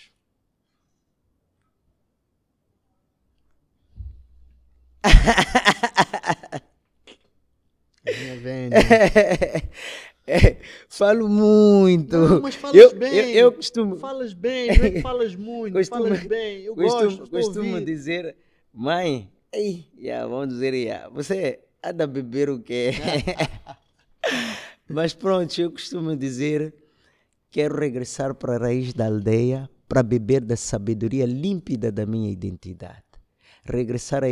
[8.04, 8.74] Vinha vendo.
[10.28, 10.58] É,
[10.88, 12.16] falo muito.
[12.16, 13.14] Não, mas falas eu, bem.
[13.14, 16.62] Eu, eu costumo, Falas bem, não é que falas muito, Costumo- falas bem.
[16.64, 18.36] Eu costumo, gosto, costumo dizer,
[18.72, 22.90] mãe, ei, yeah, vamos dizer, yeah, você anda a beber o quê?
[24.88, 26.74] Mas pronto, eu costumo dizer,
[27.50, 33.02] quero regressar para a raiz da aldeia para beber da sabedoria límpida da minha identidade.
[33.64, 34.22] Regressar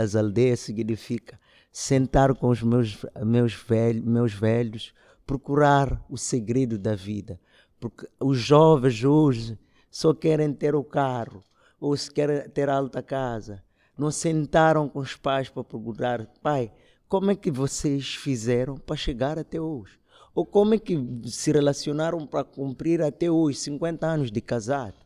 [0.00, 1.38] às aldeias significa
[1.72, 3.56] sentar com os meus, meus,
[4.04, 4.92] meus velhos,
[5.28, 7.38] procurar o segredo da vida.
[7.78, 9.58] Porque os jovens hoje
[9.90, 11.44] só querem ter o carro,
[11.78, 13.62] ou se querem ter alta casa.
[13.96, 16.72] não sentaram com os pais para perguntar, pai,
[17.08, 19.98] como é que vocês fizeram para chegar até hoje?
[20.34, 24.96] Ou como é que se relacionaram para cumprir até hoje 50 anos de casado?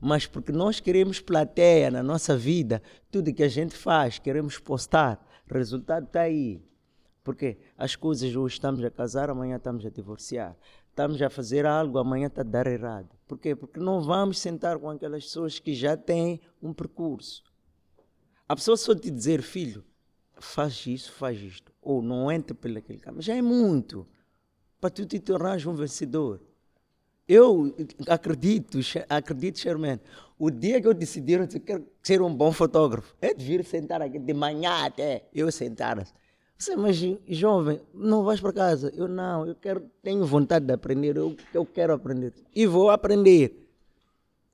[0.00, 5.24] Mas porque nós queremos plateia na nossa vida, tudo que a gente faz, queremos postar,
[5.48, 6.60] resultado está aí.
[7.22, 10.56] Porque as coisas hoje estamos a casar, amanhã estamos a divorciar.
[10.90, 13.08] Estamos a fazer algo, amanhã está a dar errado.
[13.26, 13.54] Por quê?
[13.54, 17.42] Porque não vamos sentar com aquelas pessoas que já têm um percurso.
[18.48, 19.84] A pessoa só te dizer, filho,
[20.38, 21.72] faz isso, faz isto.
[21.80, 23.22] Ou não entra pelo aquele caminho.
[23.22, 24.06] Já é muito
[24.80, 26.40] para tu te tornares um vencedor.
[27.26, 27.74] Eu
[28.08, 30.00] acredito, acredito, Sherman,
[30.36, 34.02] o dia que eu decidi que quero ser um bom fotógrafo, é de vir sentar
[34.02, 36.04] aqui de manhã até eu sentar.
[36.62, 36.96] Você, mas
[37.26, 38.92] jovem, não vais para casa?
[38.94, 42.32] Eu não, eu quero, tenho vontade de aprender, eu, eu quero aprender.
[42.54, 43.68] E vou aprender.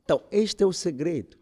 [0.05, 1.37] Então, este é o segredo.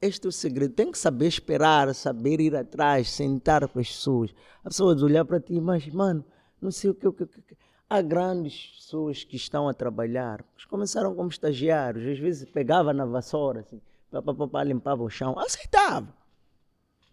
[0.00, 0.72] Este é o segredo.
[0.72, 4.34] Tem que saber esperar, saber ir atrás, sentar com as pessoas.
[4.64, 6.24] A pessoa olhar para ti, mas, mano,
[6.58, 7.54] não sei o que, o que, o que.
[7.90, 13.04] Há grandes pessoas que estão a trabalhar, mas começaram como estagiários, às vezes pegava na
[13.04, 13.78] vassoura, assim,
[14.10, 16.23] papapá, limpava o chão, aceitava.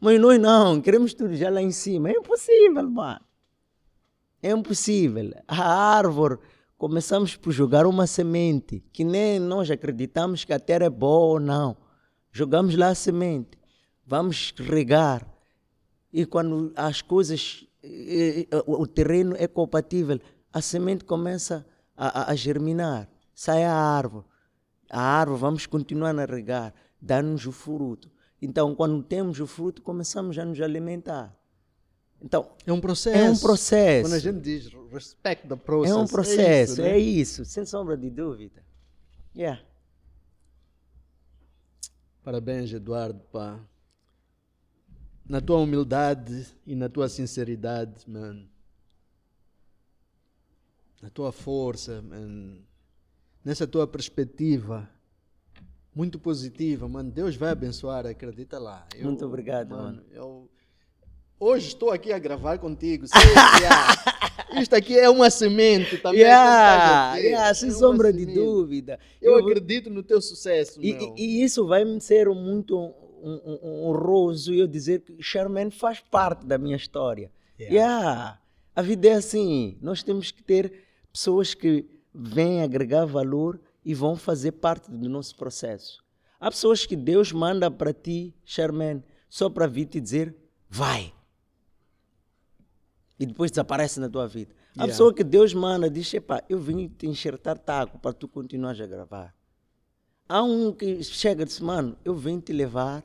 [0.01, 2.09] Mas nós não, queremos tudo já lá em cima.
[2.09, 3.21] É impossível, mano.
[4.41, 5.31] É impossível.
[5.47, 6.39] A árvore,
[6.75, 11.39] começamos por jogar uma semente, que nem nós acreditamos que a terra é boa ou
[11.39, 11.77] não.
[12.31, 13.59] Jogamos lá a semente,
[14.03, 15.27] vamos regar.
[16.11, 17.67] E quando as coisas,
[18.65, 20.19] o terreno é compatível,
[20.51, 21.63] a semente começa
[21.95, 24.25] a, a germinar, sai a árvore.
[24.89, 28.09] A árvore, vamos continuar a regar, dá-nos o fruto.
[28.41, 31.37] Então, quando temos o fruto, começamos a nos alimentar.
[32.21, 33.17] Então, é um processo.
[33.17, 34.09] É um processo.
[34.09, 35.91] Quando a gente diz respect the process.
[35.91, 36.89] É um processo, é isso, né?
[36.89, 38.63] é isso sem sombra de dúvida.
[39.35, 39.61] Yeah.
[42.23, 43.59] Parabéns, Eduardo, pá.
[45.25, 48.45] Na tua humildade e na tua sinceridade, man.
[51.01, 52.57] Na tua força, man.
[53.43, 54.87] Nessa tua perspectiva
[55.93, 57.11] muito positiva, mano.
[57.11, 58.87] Deus vai abençoar, acredita lá.
[58.95, 59.83] Eu, muito obrigado, mano.
[59.83, 60.03] mano.
[60.11, 60.49] Eu,
[61.39, 63.05] hoje estou aqui a gravar contigo.
[64.59, 66.21] Isto aqui é uma semente também.
[66.21, 68.99] Yeah, yeah, sem é sombra de dúvida.
[69.21, 70.79] Eu, eu, acredito no teu sucesso.
[70.81, 76.57] E, e, isso vai me ser muito honroso eu dizer que Sherman faz parte da
[76.57, 77.31] minha história.
[77.59, 77.75] Yeah.
[77.75, 78.41] yeah.
[78.75, 79.77] A vida é assim.
[79.81, 80.73] Nós temos que ter
[81.11, 86.03] pessoas que vêm agregar valor e vão fazer parte do nosso processo.
[86.39, 90.35] Há pessoas que Deus manda para ti, Sherman, só para vir te dizer,
[90.69, 91.13] vai
[93.21, 94.51] e depois desaparece na tua vida.
[94.71, 94.91] A yeah.
[94.91, 98.87] pessoa que Deus manda diz: Epá, eu vim te enxertar taco para tu continuar a
[98.87, 99.35] gravar.
[100.27, 103.03] Há um que chega e diz: Mano, eu vim te levar.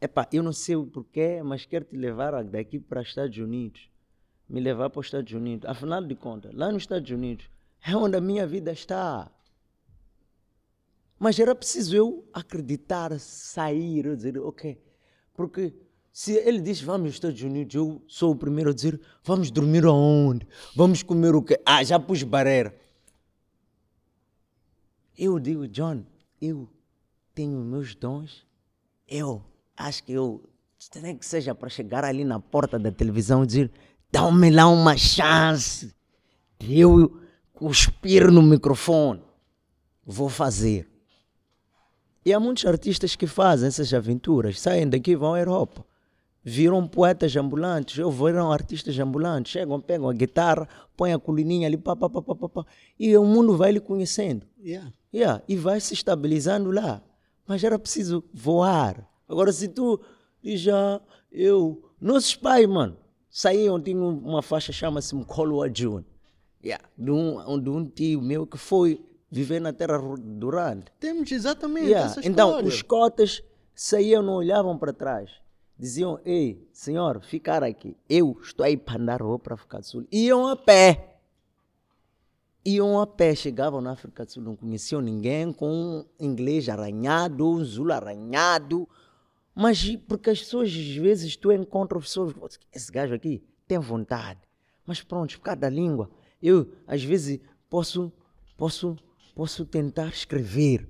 [0.00, 3.90] Epá, eu não sei o porquê, mas quero te levar daqui para os Estados Unidos.
[4.48, 5.68] Me levar para os Estados Unidos.
[5.68, 7.50] Afinal de contas, lá nos Estados Unidos
[7.84, 9.28] é onde a minha vida está.
[11.20, 14.80] Mas era preciso eu acreditar, sair, dizer, ok.
[15.34, 15.74] Porque
[16.10, 19.84] se ele diz vamos aos Estados Unidos, eu sou o primeiro a dizer vamos dormir
[19.84, 20.48] aonde?
[20.74, 21.60] Vamos comer o quê?
[21.66, 22.74] Ah, já pus barreira.
[25.16, 26.04] Eu digo, John,
[26.40, 26.66] eu
[27.34, 28.46] tenho meus dons.
[29.06, 29.44] Eu
[29.76, 30.42] acho que eu
[31.02, 33.70] nem que seja para chegar ali na porta da televisão e dizer
[34.10, 35.94] dá-me lá uma chance
[36.58, 37.20] de eu
[37.52, 39.22] cuspir no microfone.
[40.02, 40.89] Vou fazer.
[42.24, 45.84] E há muitos artistas que fazem essas aventuras, saem daqui e vão à Europa
[46.42, 51.76] viram poetas ambulantes, ou viram artistas ambulantes, chegam, pegam a guitarra, põem a colininha ali,
[51.76, 52.66] pá, pá, pá, pá, pá,
[52.98, 54.46] e o mundo vai lhe conhecendo.
[54.58, 54.92] Yeah.
[55.12, 57.02] Yeah, e vai se estabilizando lá.
[57.46, 59.08] Mas era preciso voar.
[59.28, 60.00] Agora, se tu
[60.42, 61.00] diz já, ah,
[61.32, 61.82] eu.
[62.00, 62.96] Nossos pais, mano,
[63.28, 66.04] saíam, tinham uma faixa chama-se Mkolo Ajun.
[66.64, 69.00] Yeah, de, um, de um tio meu que foi
[69.30, 70.90] viver na terra durante.
[70.98, 72.06] Temos exatamente yeah.
[72.06, 72.66] essa então, história.
[72.66, 73.42] Então, os cotas
[73.74, 75.40] saíam, não olhavam para trás
[75.80, 77.96] diziam: Ei, senhor, ficar aqui.
[78.08, 80.06] Eu estou aí para andar para a África do Sul.
[80.12, 81.16] Iam a pé.
[82.64, 87.48] Iam a pé, chegavam na África do Sul, não conheciam ninguém, com um inglês arranhado,
[87.48, 88.86] um zulu arranhado.
[89.54, 92.34] Mas porque as pessoas, às vezes, tu encontras pessoas,
[92.72, 94.40] esse gajo aqui tem vontade.
[94.84, 96.10] Mas pronto, por causa da língua,
[96.42, 98.12] eu, às vezes, posso,
[98.56, 98.96] posso,
[99.34, 100.88] posso tentar escrever.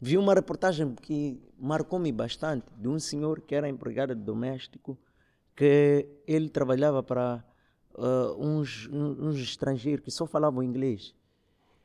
[0.00, 4.98] Vi uma reportagem que marcou-me bastante de um senhor que era empregado doméstico,
[5.56, 7.44] que ele trabalhava para
[7.94, 11.14] uh, uns, uns estrangeiros que só falavam inglês.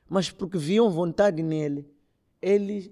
[0.10, 1.88] Mas porque viam vontade nele,
[2.42, 2.90] eles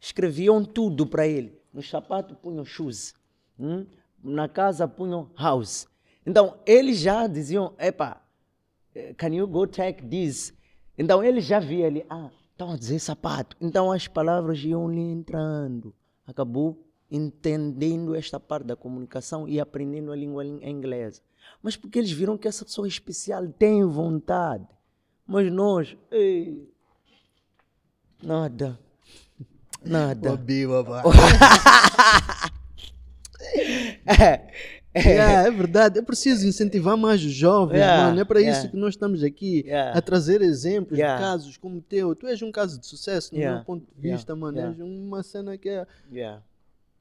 [0.00, 1.58] escreviam tudo para ele.
[1.72, 3.14] nos sapatos punham shoes,
[3.58, 3.86] hum?
[4.22, 5.86] na casa punham house.
[6.26, 8.20] Então, eles já diziam, epa,
[8.94, 10.52] eh, can you go take this?
[10.98, 13.56] Então, eles já viam ali, ah, estão a dizer sapato.
[13.60, 15.94] Então, as palavras iam lhe entrando.
[16.26, 21.22] Acabou entendendo esta parte da comunicação e aprendendo a língua inglesa.
[21.62, 24.66] Mas porque eles viram que essa pessoa especial tem vontade.
[25.26, 26.68] Mas nós, ei,
[28.22, 28.78] nada.
[29.84, 30.30] Nada.
[30.30, 30.64] Bobi,
[34.04, 34.52] é,
[34.94, 35.46] é.
[35.46, 38.20] é verdade, é preciso incentivar mais os jovens, yeah, mano.
[38.20, 38.58] É para yeah.
[38.58, 39.96] isso que nós estamos aqui yeah.
[39.96, 42.14] a trazer exemplos de casos como o teu.
[42.14, 44.58] Tu és um caso de sucesso, no meu ponto de vista, mano.
[44.58, 46.38] És uma cena que é.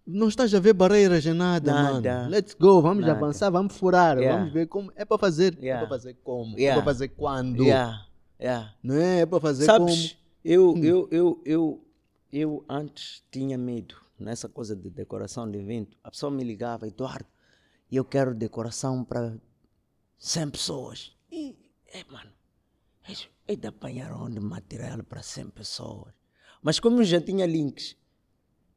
[0.06, 2.20] Não estás a ver barreiras em nada, nada.
[2.20, 2.30] mano.
[2.30, 3.18] Let's go, vamos nada.
[3.18, 4.92] avançar, vamos furar, vamos ver como.
[4.96, 5.58] É para fazer.
[5.62, 6.56] É para fazer como?
[6.58, 7.66] É para fazer quando?
[8.82, 9.22] Não é?
[9.22, 10.28] É para fazer Sabes, como?
[10.46, 10.84] Eu, hum.
[10.84, 11.86] eu, eu, eu,
[12.32, 15.98] eu antes tinha medo nessa coisa de decoração de evento.
[16.04, 17.26] A pessoa me ligava, Eduardo,
[17.96, 19.38] eu quero decoração para
[20.18, 21.16] 100 pessoas.
[21.32, 21.56] E,
[21.94, 22.32] é, mano,
[23.48, 26.14] é de apanhar onde material para 100 pessoas.
[26.62, 27.96] Mas como eu já tinha links,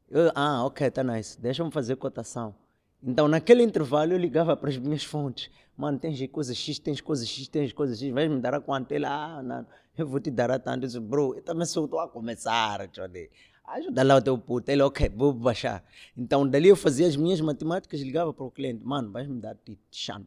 [0.09, 2.55] eu, ah, ok, tá nice, deixa-me fazer cotação.
[3.03, 5.49] Então, naquele intervalo, eu ligava para as minhas fontes.
[5.75, 8.91] Mano, tens coisas X, tens coisas X, tens coisas X, vais me dar a quanto?
[8.91, 9.65] Ele, ah, não,
[9.97, 10.83] eu vou te dar a tanto.
[10.83, 13.29] Eu disse, bro, eu também sou, estou a começar, Johnny.
[13.71, 14.69] Ajuda lá o teu puto.
[14.69, 15.81] Ele, ok, vou baixar.
[16.17, 19.57] Então, dali eu fazia as minhas matemáticas, ligava para o cliente, mano, vais me dar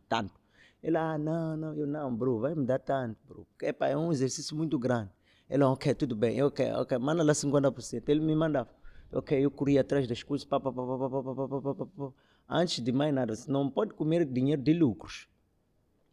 [0.09, 0.41] tanto.
[0.83, 3.47] Ele, ah, não, não, eu não, bro, vai me dar tanto, bro.
[3.61, 5.11] Epa, é um exercício muito grande.
[5.49, 8.09] Ele, ok, tudo bem, ok, ok, manda lá 50%.
[8.09, 8.71] Ele me mandava.
[9.13, 11.87] Ok, eu corria atrás das coisas, pá, pá, pá, pá, pá, pá, pá, pá, pá,
[11.87, 12.13] pá.
[12.49, 15.29] Antes de mais nada, você não pode comer dinheiro de lucros.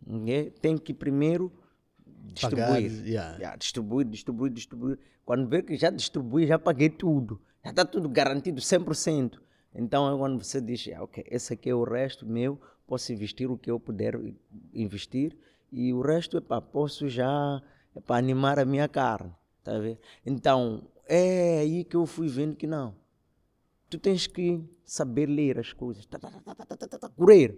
[0.05, 0.51] Okay?
[0.51, 1.51] Tem que primeiro
[2.23, 2.67] distribuir.
[2.67, 3.37] Pagar, yeah.
[3.37, 4.99] Yeah, distribuir, distribuir, distribuir.
[5.25, 7.41] Quando vê que já distribui, já paguei tudo.
[7.63, 9.39] Já está tudo garantido 100%.
[9.73, 13.49] Então é quando você diz, ah, ok, esse aqui é o resto meu, posso investir
[13.49, 14.19] o que eu puder
[14.73, 15.37] investir
[15.71, 17.61] e o resto é para posso já
[17.95, 19.99] é para animar a minha carne, tá vendo?
[20.25, 22.93] Então é aí que eu fui vendo que não.
[23.89, 27.57] Tu tens que saber ler as coisas, tá, tá, tá, correr,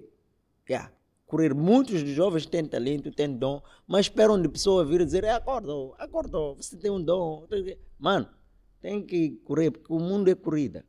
[0.70, 0.92] yeah
[1.34, 1.54] correr.
[1.54, 6.78] Muitos jovens têm talento, têm dom, mas esperam de pessoa vir dizer: acordo, acordo, você
[6.78, 7.48] tem um dom.
[7.98, 8.28] Mano,
[8.80, 10.86] tem que correr, porque o mundo é corrida.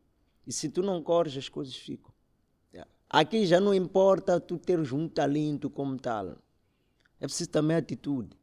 [0.46, 2.12] E se tu não corres, as coisas ficam.
[3.08, 6.36] Aqui já não importa tu teres um talento como tal.
[7.20, 8.36] É preciso também atitude.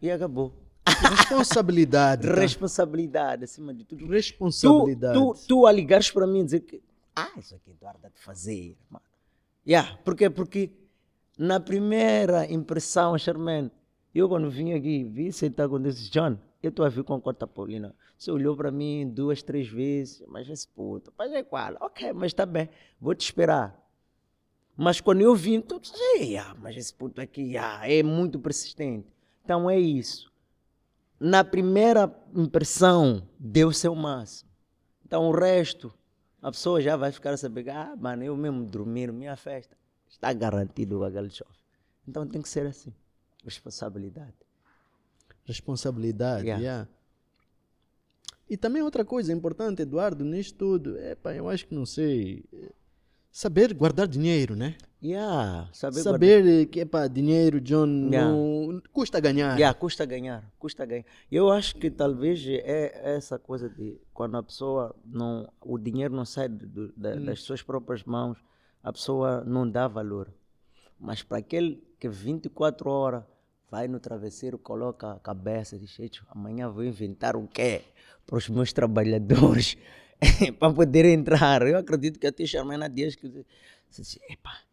[0.00, 0.54] E acabou.
[0.86, 2.26] Responsabilidade.
[2.26, 2.34] Tá?
[2.34, 4.06] Responsabilidade, acima de tudo.
[4.06, 5.18] Responsabilidade.
[5.18, 6.82] Tu, tu, tu a ligares para mim e dizer que.
[7.14, 9.04] Ah, isso aqui Eduardo de fazer, mano.
[9.68, 10.30] Yeah, por quê?
[10.30, 10.70] Porque
[11.36, 13.70] na primeira impressão, Sherman,
[14.14, 17.20] eu quando vim aqui, vi sentar com esse John, eu estou a vir com a
[17.20, 17.94] Cota Paulina.
[18.16, 21.74] Você olhou para mim duas, três vezes, mas esse puto, mas é qual?
[21.80, 23.78] Ok, mas está bem, vou te esperar.
[24.74, 29.06] Mas quando eu vim, tu disse, ah, mas esse puto aqui ah, é muito persistente.
[29.44, 30.32] Então é isso.
[31.20, 34.48] Na primeira impressão, deu seu máximo.
[35.04, 35.92] Então o resto
[36.42, 39.76] a pessoa já vai ficar a saber, ah, mano, eu mesmo dormir, minha festa
[40.08, 41.54] está garantido o aquele jovem.
[42.06, 42.92] Então tem que ser assim.
[43.44, 44.34] Responsabilidade.
[45.44, 46.62] Responsabilidade, yeah.
[46.62, 46.88] yeah.
[48.48, 52.44] E também outra coisa importante, Eduardo, nisso tudo, é, pá, eu acho que não sei,
[53.38, 54.74] saber guardar dinheiro, né?
[55.00, 56.66] Yeah, saber, saber guardar...
[56.66, 58.28] que para dinheiro, John, yeah.
[58.28, 59.56] não, custa ganhar.
[59.56, 61.04] Yeah, custa ganhar, custa ganhar.
[61.30, 66.24] Eu acho que talvez é essa coisa de quando a pessoa não, o dinheiro não
[66.24, 67.26] sai do, da, hum.
[67.26, 68.38] das suas próprias mãos,
[68.82, 70.34] a pessoa não dá valor.
[70.98, 73.22] Mas para aquele que 24 horas
[73.70, 75.96] vai no travesseiro, coloca a cabeça e diz,
[76.28, 77.82] amanhã vou inventar o quê
[78.26, 79.76] para os meus trabalhadores
[80.58, 81.62] para poder entrar.
[81.62, 83.44] Eu acredito que até Charmaine Dias que
[83.90, 84.68] disse, epa,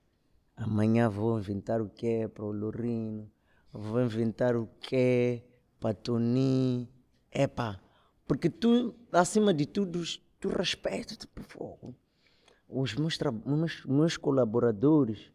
[0.57, 3.29] Amanhã vou inventar o que para o Lorino,
[3.73, 5.43] vou inventar o que
[5.81, 6.89] para Tony.
[7.29, 7.77] Epá,
[8.25, 10.01] porque tu, acima de tudo,
[10.39, 11.17] tu respeitas
[12.69, 15.29] os meus, meus, meus colaboradores.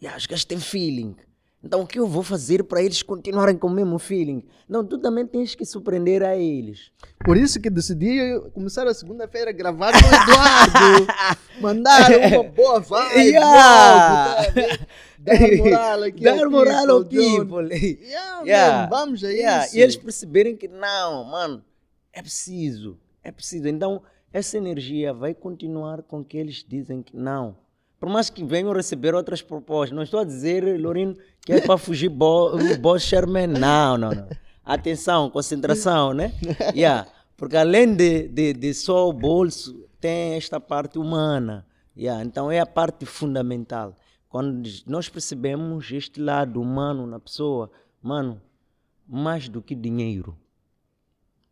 [0.00, 1.14] E as gajos têm feeling.
[1.62, 4.42] Então, o que eu vou fazer para eles continuarem com o mesmo feeling?
[4.66, 6.90] Não, tu também tens que surpreender a eles.
[7.22, 8.18] Por isso que decidi
[8.54, 11.06] começar a segunda-feira a gravar com o Eduardo.
[11.60, 13.20] Mandar uma boa vibe.
[13.20, 14.52] Yeah.
[14.52, 14.80] Tá
[15.18, 17.68] Dar moral aqui Dar ao moral ao people.
[17.74, 18.82] Yeah, yeah.
[18.82, 19.66] Man, vamos a yeah.
[19.66, 19.76] isso.
[19.76, 21.62] E eles perceberem que não, mano,
[22.10, 22.98] é preciso.
[23.22, 23.68] É preciso.
[23.68, 24.02] Então,
[24.32, 27.54] essa energia vai continuar com que eles dizem que não
[28.00, 31.76] por mais que venham receber outras propostas, não estou a dizer, Lorino, que é para
[31.76, 33.48] fugir bo, boss Sherman.
[33.48, 34.26] Não, não, não.
[34.64, 36.32] Atenção, concentração, né?
[36.74, 37.06] Yeah.
[37.36, 41.66] Porque além de, de, de só o bolso, tem esta parte humana.
[41.94, 43.94] Yeah, então é a parte fundamental.
[44.30, 47.70] Quando nós percebemos este lado humano na pessoa,
[48.00, 48.40] mano,
[49.06, 50.38] mais do que dinheiro.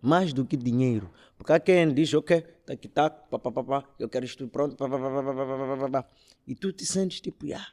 [0.01, 1.11] Mais do que dinheiro.
[1.36, 4.46] Porque há quem diz, ok, tá aqui, tá, pá, pá, pá, pá, eu quero isto
[4.49, 4.86] pronto, pá,
[6.49, 7.68] e tu te sentes tipo, yeah.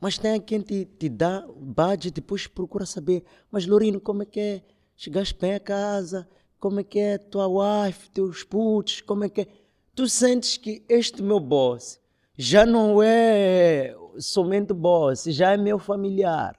[0.00, 4.40] Mas tem quem te, te dá budget, depois procura saber, mas Lorino, como é que
[4.40, 4.62] é?
[4.96, 6.28] Chegaste bem a casa,
[6.58, 9.46] como é que é tua wife, teus putos, como é que é?
[9.94, 12.00] Tu sentes que este meu boss
[12.38, 16.58] já não é somente boss, já é meu familiar.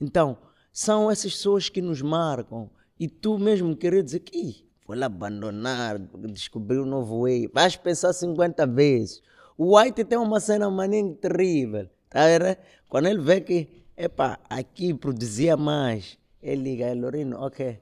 [0.00, 0.36] Então,
[0.72, 2.68] são essas pessoas que nos marcam.
[2.98, 7.48] E tu mesmo querer dizer que vou lá abandonar, descobrir um novo way.
[7.48, 9.22] Vais pensar 50 vezes.
[9.62, 11.88] O White tem uma cena maninha terrível.
[12.10, 12.56] Tá vendo?
[12.88, 17.78] Quando ele vê que, epa, aqui produzia mais, ele liga, Lorino, ok,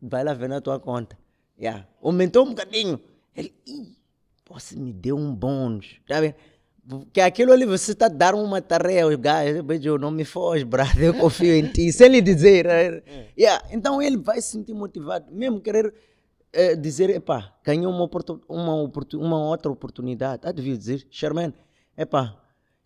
[0.00, 1.18] vai lá ver na tua conta.
[1.60, 1.86] Yeah.
[2.02, 2.98] Aumentou um bocadinho.
[3.36, 3.94] Ele, Ih,
[4.48, 6.00] você me deu um bônus.
[6.08, 6.34] Tá vendo?
[6.88, 11.14] Porque aquilo ali você está dando uma tarefa, o gajo, não me foge, brother, eu
[11.14, 12.64] confio em ti, sem lhe dizer.
[12.64, 13.02] Né?
[13.04, 13.26] É.
[13.38, 13.68] Yeah.
[13.70, 15.92] Então ele vai se sentir motivado, mesmo querer
[16.56, 18.08] é, dizer, epá, ganhou uma,
[18.48, 20.42] uma, uma outra oportunidade.
[20.46, 21.52] Ah, devia dizer, Sherman,
[21.96, 22.34] epá,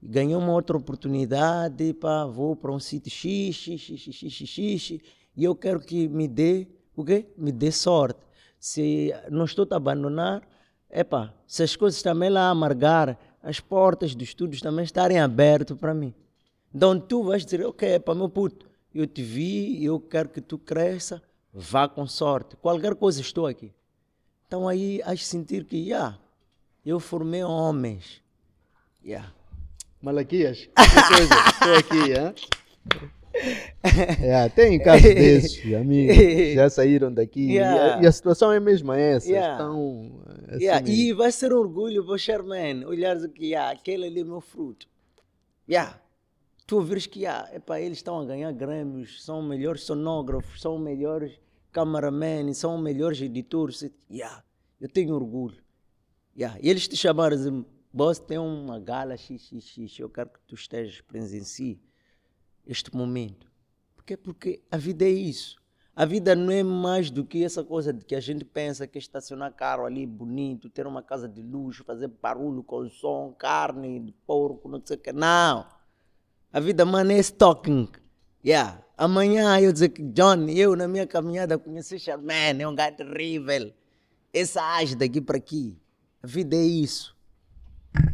[0.03, 5.01] ganhou uma outra oportunidade, epá, vou para um sítio X, X, X, X, X, X,
[5.37, 6.67] e eu quero que me dê,
[6.97, 7.27] o quê?
[7.37, 8.19] Me dê sorte.
[8.59, 10.43] Se não estou a abandonar,
[10.91, 15.95] epá, se as coisas também lá amargar, as portas dos estudos também estarem abertas para
[15.95, 16.13] mim.
[16.75, 20.59] Então tu vais dizer, ok, para meu puto, eu te vi, eu quero que tu
[20.59, 21.23] cresça,
[21.53, 22.57] vá com sorte.
[22.57, 23.73] Qualquer coisa estou aqui.
[24.47, 26.19] Então aí has de sentir que, yeah,
[26.85, 28.23] eu formei homens.
[29.05, 29.33] Yeah.
[30.03, 32.35] Malaquias, estou aqui, hein?
[34.23, 37.77] É, tem casos desses, amigos, já saíram daqui yeah.
[37.77, 39.29] e, a, e, a, situação é mesmo essa.
[39.29, 39.53] Yeah.
[39.53, 40.91] Estão, assim, yeah.
[40.91, 44.41] E vai ser um orgulho para o Sherman olhares aqui, yeah, aquele ali é meu
[44.41, 44.87] fruto.
[45.69, 46.01] Yeah.
[46.67, 51.40] Tu ouvires que yeah, epa, eles estão a ganhar grêmios, são melhores sonógrafos, são melhores
[51.71, 53.89] cameramen, são melhores editores.
[54.11, 54.43] Yeah.
[54.81, 55.63] Eu tenho orgulho.
[56.37, 56.59] Yeah.
[56.63, 61.01] E eles te chamaram dizem, boss, tem uma gala xxx, eu quero que tu estejas
[61.01, 61.81] presencie
[62.67, 63.51] este momento.
[63.95, 65.61] Porque, porque a vida é isso.
[65.95, 68.99] A vida não é mais do que essa coisa de que a gente pensa que
[68.99, 74.69] estacionar carro ali bonito, ter uma casa de luxo, fazer barulho com som, carne porco,
[74.69, 75.13] não sei o que.
[75.13, 75.67] Não.
[76.53, 77.89] A vida, mano, é stalking.
[78.45, 78.83] Yeah.
[79.01, 83.73] Amanhã eu dizer que, John, eu na minha caminhada conheci Charmaine, é um gato terrível.
[84.31, 85.81] Essa age daqui para aqui.
[86.23, 87.17] A vida é isso.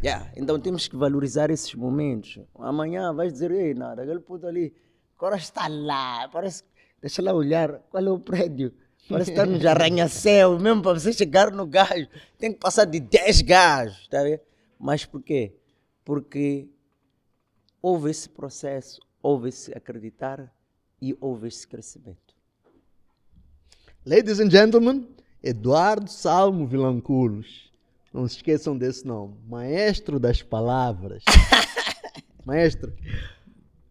[0.01, 0.31] Yeah.
[0.37, 2.39] Então temos que valorizar esses momentos.
[2.57, 4.73] Amanhã vais dizer, ei, nada, aquele puto ali,
[5.17, 6.63] agora está lá, parece,
[7.01, 8.73] deixa lá olhar, qual é o prédio?
[9.09, 12.07] Parece estar no arranha-céu, mesmo para você chegar no gajo,
[12.37, 14.39] tem que passar de 10 gajos, tá vendo?
[14.79, 15.53] Mas por quê?
[16.05, 16.69] Porque
[17.81, 20.49] houve esse processo, houve esse acreditar
[21.01, 22.35] e houve esse crescimento.
[24.05, 25.07] Ladies and gentlemen,
[25.43, 27.71] Eduardo Salmo Vilanculos.
[28.13, 29.35] Não se esqueçam desse nome.
[29.47, 31.23] Maestro das palavras.
[32.45, 32.93] Maestro,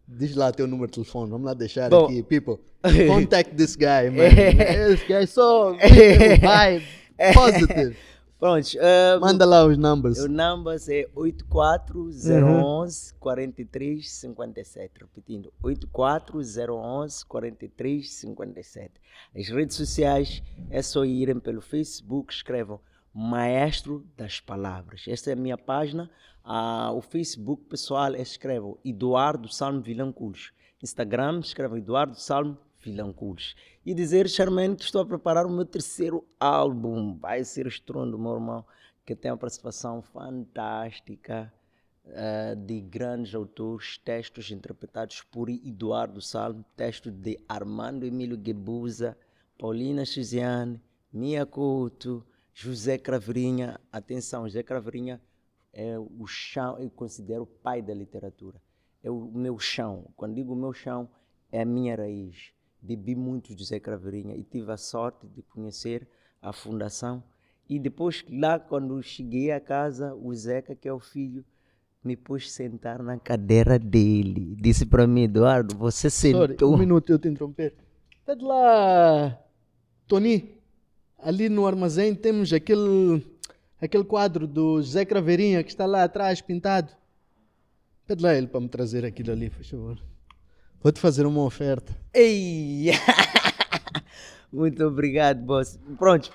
[0.07, 1.29] diz lá teu número de telefone.
[1.29, 2.23] Vamos lá deixar Bom, aqui.
[2.23, 2.57] People,
[3.07, 4.27] contact this guy, man.
[4.91, 6.85] Esse guy so vibe,
[7.33, 7.95] positive.
[8.39, 8.77] Pronto.
[8.77, 10.19] Uh, Manda lá os numbers.
[10.19, 15.01] O numbers é 84011 4357.
[15.01, 18.91] Repetindo, 84011 4357.
[19.35, 22.79] As redes sociais é só irem pelo Facebook, escrevam
[23.11, 25.03] Maestro das Palavras.
[25.07, 26.07] Esta é a minha página.
[26.43, 30.51] Ah, o Facebook pessoal escreve Eduardo Salmo Vilanculos.
[30.81, 33.55] Instagram escreve Eduardo Salmo Vilanculos.
[33.85, 37.17] E dizer, Charmaine, que estou a preparar o meu terceiro álbum.
[37.17, 38.65] Vai ser estrondo, meu irmão,
[39.05, 41.51] que tem uma participação fantástica
[42.05, 49.17] uh, de grandes autores, textos interpretados por Eduardo Salmo, textos de Armando Emílio Gebuza,
[49.57, 55.21] Paulina Chiziane, Mia Couto, José Craveirinha, atenção, José Craveirinha
[55.77, 58.59] é o chão, eu considero o pai da literatura.
[59.03, 60.11] É o meu chão.
[60.15, 61.07] Quando digo meu chão,
[61.51, 62.51] é a minha raiz.
[62.81, 66.07] Bebi muito de José Craveirinha e tive a sorte de conhecer
[66.41, 67.23] a fundação.
[67.69, 71.43] E depois, lá quando cheguei a casa, o Zeca, que é o filho,
[72.03, 74.55] me pôs sentar na cadeira dele.
[74.55, 76.47] Disse para mim, Eduardo, você sentou...
[76.47, 77.73] Sorry, um minuto, eu te interromper.
[78.25, 79.37] Pede lá,
[80.07, 80.57] Tony,
[81.17, 83.25] ali no armazém temos aquele,
[83.81, 86.91] aquele quadro do José Craveirinha que está lá atrás pintado.
[88.05, 89.97] Pede lá ele para me trazer aquilo ali, por favor.
[90.81, 91.95] Vou-te fazer uma oferta.
[92.13, 92.91] Ei!
[94.51, 95.77] Muito obrigado, boss.
[95.97, 96.31] Pronto.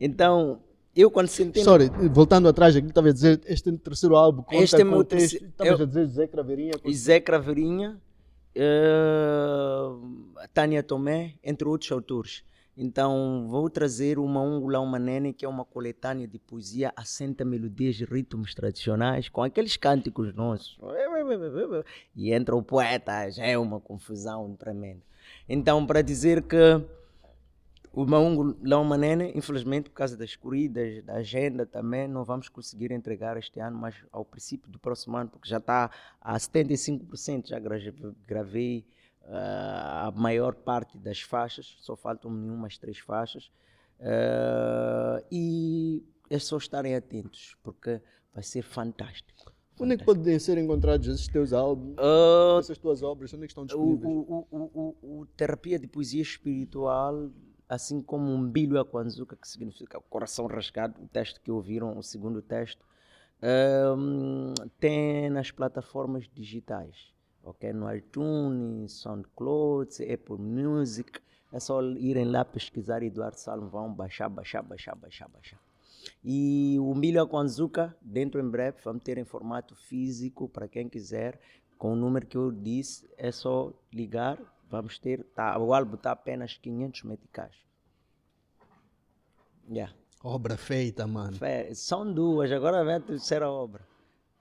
[0.00, 0.60] Então,
[0.94, 1.62] Eu quando sentei...
[1.62, 4.84] Sorry, voltando atrás, aqui estava a dizer, este é o terceiro álbum, conta Este é
[4.84, 6.72] meu terceiro- Estavas eu- a dizer Zé Craveirinha.
[6.78, 8.00] com- Zé Craveirinha,
[8.54, 9.88] eh,
[10.52, 12.42] Tânia Tomé, entre outros autores.
[12.76, 18.04] Então vou trazer uma Ungulão Manene, que é uma coletânea de poesia assenta melodias e
[18.04, 20.78] ritmos tradicionais, com aqueles cânticos nossos.
[22.16, 25.02] E entra o poeta, já é uma confusão tremenda.
[25.48, 26.56] Então, para dizer que
[27.92, 28.56] o Maungo
[28.86, 33.76] Manene, infelizmente, por causa das corridas, da agenda também, não vamos conseguir entregar este ano,
[33.76, 37.76] mas ao princípio do próximo ano, porque já está a 75%, já gra-
[38.26, 38.82] gravei
[39.26, 43.50] ah, a maior parte das faixas, só faltam umas três faixas.
[44.00, 48.00] Ah, e é só estarem atentos, porque
[48.34, 49.52] vai ser fantástico.
[49.80, 53.32] Onde é que podem ser encontrados esses teus álbuns, Ah, essas tuas obras?
[53.34, 54.04] Onde é que estão disponíveis?
[54.04, 54.58] o, o,
[55.02, 57.30] o, o- terapia de poesia espiritual,
[57.68, 62.42] assim como um bilho aquanzuca, que significa coração rasgado, o texto que ouviram, o segundo
[62.42, 62.84] texto,
[64.78, 67.11] tem nas plataformas digitais,
[67.44, 67.72] ok?
[67.72, 71.20] No iTunes, SoundCloud, Apple Music,
[71.52, 75.60] é só irem lá pesquisar Eduardo Salmo, vão baixar, baixar, baixar, baixar, baixar.
[76.24, 81.38] E o Milho Aquanzuca, dentro em breve, vamos ter em formato físico para quem quiser,
[81.78, 84.38] com o número que eu disse, é só ligar,
[84.70, 87.54] vamos ter, tá, o álbum está apenas 500 meticais.
[89.68, 89.92] Yeah.
[90.22, 91.36] Obra feita, mano.
[91.74, 93.86] São duas, agora vem a terceira obra.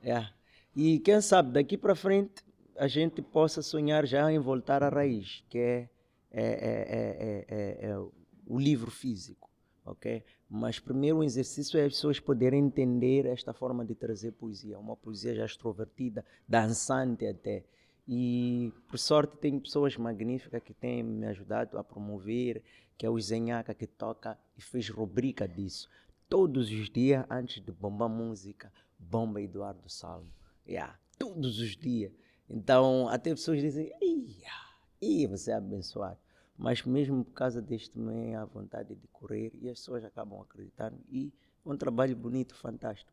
[0.03, 0.31] Yeah.
[0.75, 2.43] E quem sabe, daqui para frente,
[2.81, 5.89] a gente possa sonhar já em voltar à raiz, que é,
[6.31, 9.47] é, é, é, é, é, é o livro físico.
[9.85, 10.23] ok?
[10.49, 14.95] Mas primeiro o exercício é as pessoas poderem entender esta forma de trazer poesia, uma
[14.95, 17.63] poesia já extrovertida, dançante até.
[18.07, 22.63] E por sorte tem pessoas magníficas que têm me ajudado a promover,
[22.97, 25.87] que é o Zenhaca que toca e fez rubrica disso.
[26.27, 30.33] Todos os dias, antes de bombar música, bomba Eduardo Salmo.
[30.67, 32.11] Yeah, todos os dias.
[32.53, 34.47] Então, até pessoas dizem, ia,
[35.01, 36.17] ia, você é abençoado.
[36.57, 40.97] Mas mesmo por causa deste meio, a vontade de correr, e as pessoas acabam acreditando.
[41.09, 41.31] E
[41.65, 43.11] é um trabalho bonito, fantástico.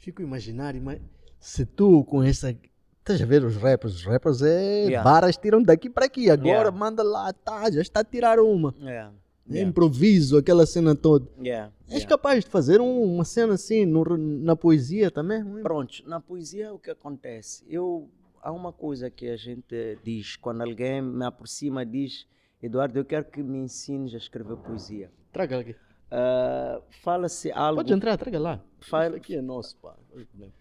[0.00, 0.98] Fico a imaginar, ima-
[1.38, 2.56] se tu com essa.
[2.98, 3.94] Estás a ver os rappers?
[3.96, 4.84] Os rappers é.
[4.86, 5.02] Yeah.
[5.08, 6.30] Varas tiram daqui para aqui.
[6.30, 6.70] Agora Yeah.
[6.70, 8.74] manda lá, tá, já está a tirar uma.
[8.80, 9.12] Yeah.
[9.48, 9.68] É Yeah.
[9.70, 11.28] Improviso, aquela cena toda.
[11.40, 11.72] Yeah.
[11.88, 15.44] És capaz de fazer um- uma cena assim no- na poesia também?
[15.62, 17.64] Pronto, na poesia o que acontece?
[17.68, 18.08] Eu
[18.42, 22.26] há uma coisa que a gente diz quando alguém me aproxima diz
[22.62, 25.10] Eduardo, eu quero que me ensines a escrever poesia.
[25.32, 25.74] Traga aqui.
[26.10, 27.76] Ah, Fala-se algo.
[27.76, 28.60] Pode entrar, traga lá.
[28.80, 29.94] Fala- Isso aqui é nosso, pá.
[30.10, 30.52] Problema.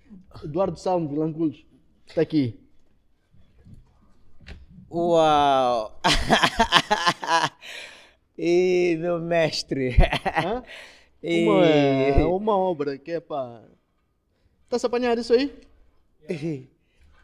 [0.44, 1.66] Eduardo Salmo Vilanculos.
[2.08, 2.58] Está aqui.
[4.90, 6.00] Uau!
[8.38, 9.96] e meu mestre.
[10.46, 10.64] Hã?
[11.24, 13.64] E- Uma, é uma obra que é para.
[14.64, 15.54] Está-se apanhar isso aí?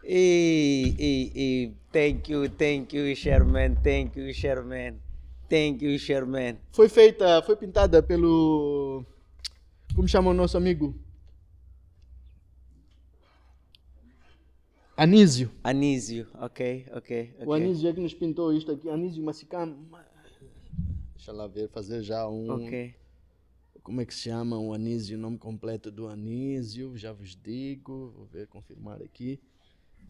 [0.10, 5.02] E, e, e, thank you, thank you, Sherman, thank you, Sherman,
[5.50, 6.58] thank you, Sherman.
[6.72, 9.04] Foi feita, foi pintada pelo.
[9.94, 10.96] Como chama o nosso amigo?
[14.96, 15.52] Anísio.
[15.62, 17.54] Anísio, ok, ok, O ok.
[17.56, 18.90] Anísio é que nos pintou isto aqui.
[18.90, 19.90] Anísio Massicano.
[21.16, 22.50] Deixa lá ver, fazer já um.
[22.50, 22.96] Ok.
[23.84, 25.18] Como é que se chama o Anísio?
[25.18, 26.98] O nome completo do Anísio.
[26.98, 28.14] Já vos digo.
[28.16, 29.38] Vou ver, confirmar aqui.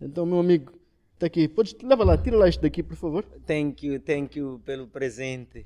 [0.02, 0.72] Então, meu amigo,
[1.16, 1.48] está aqui.
[1.48, 3.24] Podes, leva lá, tira lá isto daqui, por favor.
[3.46, 5.66] Thank you, thank you pelo presente.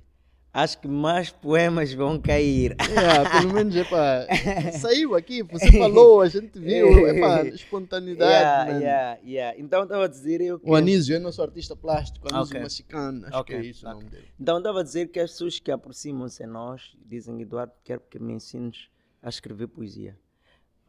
[0.53, 2.71] Acho que mais poemas vão cair.
[2.73, 2.75] É,
[3.39, 4.27] pelo menos é pá,
[4.81, 8.29] saiu aqui, você falou, a gente viu, é pá, espontaneidade.
[8.31, 9.59] Yeah, yeah, yeah.
[9.59, 10.69] Então estava a dizer eu que...
[10.69, 12.61] O Anísio é nosso artista plástico, Anísio Ok.
[12.63, 13.99] Massicano, acho Ok, que é isso o ok.
[14.01, 14.27] nome dele.
[14.37, 18.19] Então estava a dizer que as pessoas que aproximam-se a nós dizem, Eduardo, quero que
[18.19, 18.89] me ensines
[19.21, 20.17] a escrever poesia.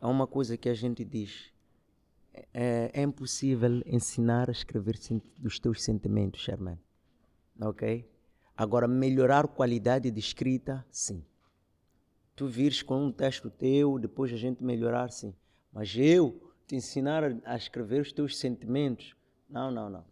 [0.00, 1.51] Há uma coisa que a gente diz.
[2.54, 4.98] É, é impossível ensinar a escrever
[5.38, 6.78] dos teus sentimentos, Sherman.
[7.60, 8.08] Ok?
[8.56, 11.24] Agora, melhorar a qualidade de escrita, sim.
[12.34, 15.34] Tu vires com um texto teu, depois a gente melhorar, sim.
[15.72, 19.14] Mas eu te ensinar a, escrever os teus sentimentos,
[19.48, 20.04] não, não, não.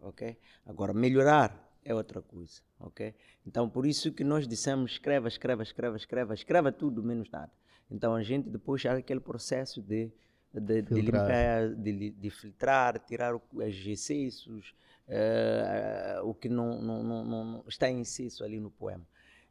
[0.00, 0.36] Ok?
[0.66, 3.14] Agora, melhorar é outra coisa, ok?
[3.46, 7.52] Então, por isso que nós dissemos, escreva, escreva, escreva, escreva, escreva tudo, menos nada.
[7.90, 10.10] Então, a gente depois já aquele processo de,
[10.60, 11.26] de, de Filtrar.
[11.26, 14.74] limpar, de, li- de filtrar, tirar os excessos,
[15.08, 19.06] eh, o que não, não, não, não- não está em excesso ali no poema.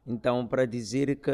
[0.06, 1.30] Então, para dizer que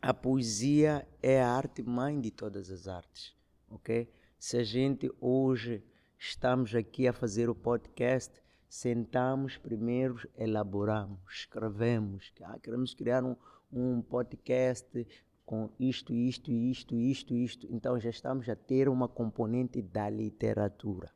[0.00, 3.34] a poesia é a arte mãe de todas as artes,
[3.70, 4.08] ok?
[4.38, 5.82] Se a gente hoje
[6.18, 8.32] estamos aqui a fazer o podcast,
[8.68, 13.34] sentamos primeiro, elaboramos, escrevemos, ah, queremos criar um,
[13.72, 15.06] um podcast
[15.48, 17.66] com isto, isto, isto, isto, isto.
[17.70, 21.10] Então já estamos a ter uma componente da literatura.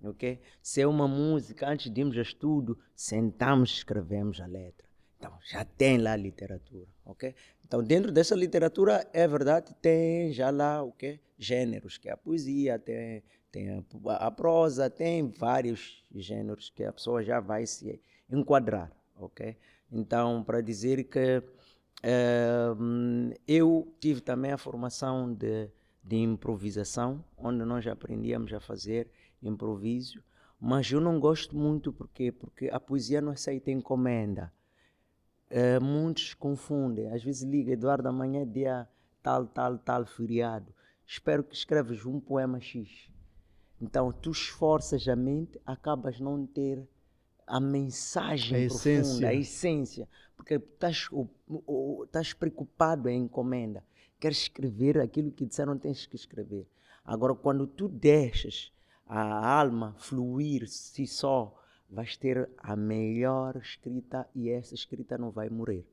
[0.00, 0.40] Ok?
[0.62, 4.86] Se é uma música, antes de irmos a estudo, sentamos, escrevemos a letra.
[5.18, 7.34] Então já tem lá a literatura, ok?
[7.66, 12.16] Então dentro dessa literatura é verdade tem já lá o que gêneros que é a
[12.16, 13.82] poesia, tem tem a,
[14.18, 19.56] a, prosa, tem vários gêneros que a pessoa já vai se enquadrar, ok?
[19.90, 21.42] Então para dizer que
[22.02, 22.68] é,
[23.46, 25.68] eu tive também a formação de,
[26.02, 29.10] de improvisação, onde nós aprendíamos a fazer
[29.42, 30.22] improviso,
[30.60, 34.52] mas eu não gosto muito porque porque a poesia não aceita encomenda.
[35.50, 38.88] É, muitos confundem, às vezes liga, Eduardo, amanhã é dia
[39.22, 40.74] tal, tal, tal feriado.
[41.06, 43.10] Espero que escreves um poema X.
[43.80, 46.86] Então, tu esforças a mente, acabas não ter
[47.48, 49.28] a mensagem a profunda, essência.
[49.28, 51.08] a essência, porque estás,
[52.04, 53.82] estás preocupado em encomenda.
[54.20, 56.66] Queres escrever aquilo que disseram tens que escrever.
[57.04, 58.72] Agora, quando tu deixas
[59.06, 61.58] a alma fluir si só,
[61.88, 65.86] vais ter a melhor escrita e essa escrita não vai morrer.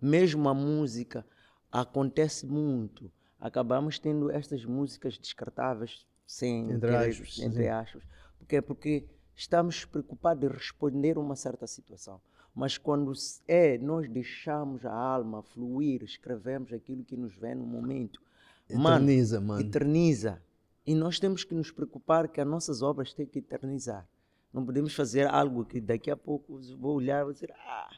[0.00, 1.26] Mesmo a música
[1.70, 3.10] acontece muito.
[3.38, 8.02] Acabamos tendo estas músicas descartáveis sem entre aspas, entre aspas.
[8.38, 9.06] Porque porque
[9.38, 12.20] estamos preocupados em responder a uma certa situação.
[12.52, 13.12] Mas quando
[13.46, 18.20] é, nós deixamos a alma fluir, escrevemos aquilo que nos vem no momento.
[18.68, 19.60] Eterniza, mano.
[19.60, 20.42] Eterniza.
[20.84, 24.08] E nós temos que nos preocupar que as nossas obras têm que eternizar.
[24.52, 27.90] Não podemos fazer algo que daqui a pouco vou olhar e vou dizer, ah,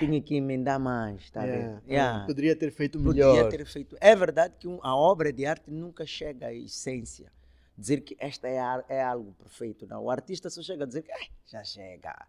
[0.00, 1.82] tinha que emendar mais, tá yeah.
[1.86, 2.26] yeah.
[2.26, 3.36] Poderia ter feito melhor.
[3.36, 3.96] Poderia ter feito.
[4.00, 7.30] É verdade que a obra de arte nunca chega à essência.
[7.76, 8.58] Dizer que esta é,
[8.88, 10.04] é algo perfeito, não.
[10.04, 11.12] O artista só chega a dizer que
[11.46, 12.26] já chega,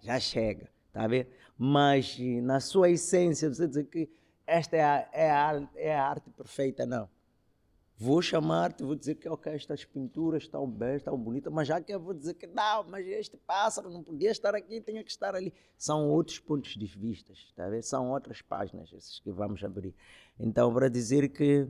[0.00, 1.28] já chega, tá vendo?
[1.56, 4.08] Mas na sua essência, você dizer que
[4.46, 7.08] esta é a, é a, é a arte perfeita, não.
[7.98, 11.94] Vou chamar-te, vou dizer que ok, estas pinturas estão bem, estão bonitas, mas já que
[11.94, 15.34] eu vou dizer que não, mas este pássaro não podia estar aqui, tinha que estar
[15.34, 15.54] ali.
[15.78, 17.82] São outros pontos de vista, tá vendo?
[17.82, 19.94] são outras páginas essas que vamos abrir.
[20.38, 21.66] Então, para dizer que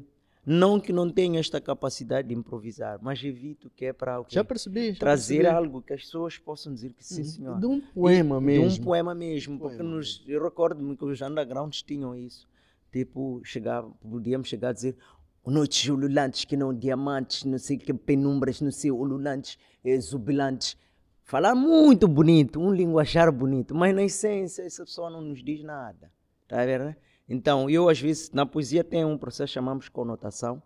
[0.47, 4.93] não que não tenha esta capacidade de improvisar, mas evito que é para já percebi,
[4.93, 5.57] já trazer percebi.
[5.57, 7.59] algo que as pessoas possam dizer que sim, hum, senhor.
[7.59, 8.69] De um poema mesmo.
[8.69, 9.77] De um poema mesmo, poema.
[9.77, 12.49] porque nos, eu recordo-me que os undergrounds tinham isso.
[12.93, 14.97] Tipo, chegava, podíamos chegar a dizer
[15.45, 20.77] noites ululantes que não diamantes, não sei que penumbras, não sei, ululantes, exubilantes.
[21.25, 26.11] Falar muito bonito, um linguajar bonito, mas na essência essa pessoa não nos diz nada.
[26.47, 26.85] Tá vendo?
[26.85, 26.97] Né?
[27.29, 30.63] Então, eu às vezes, na poesia tem um processo que chamamos conotação,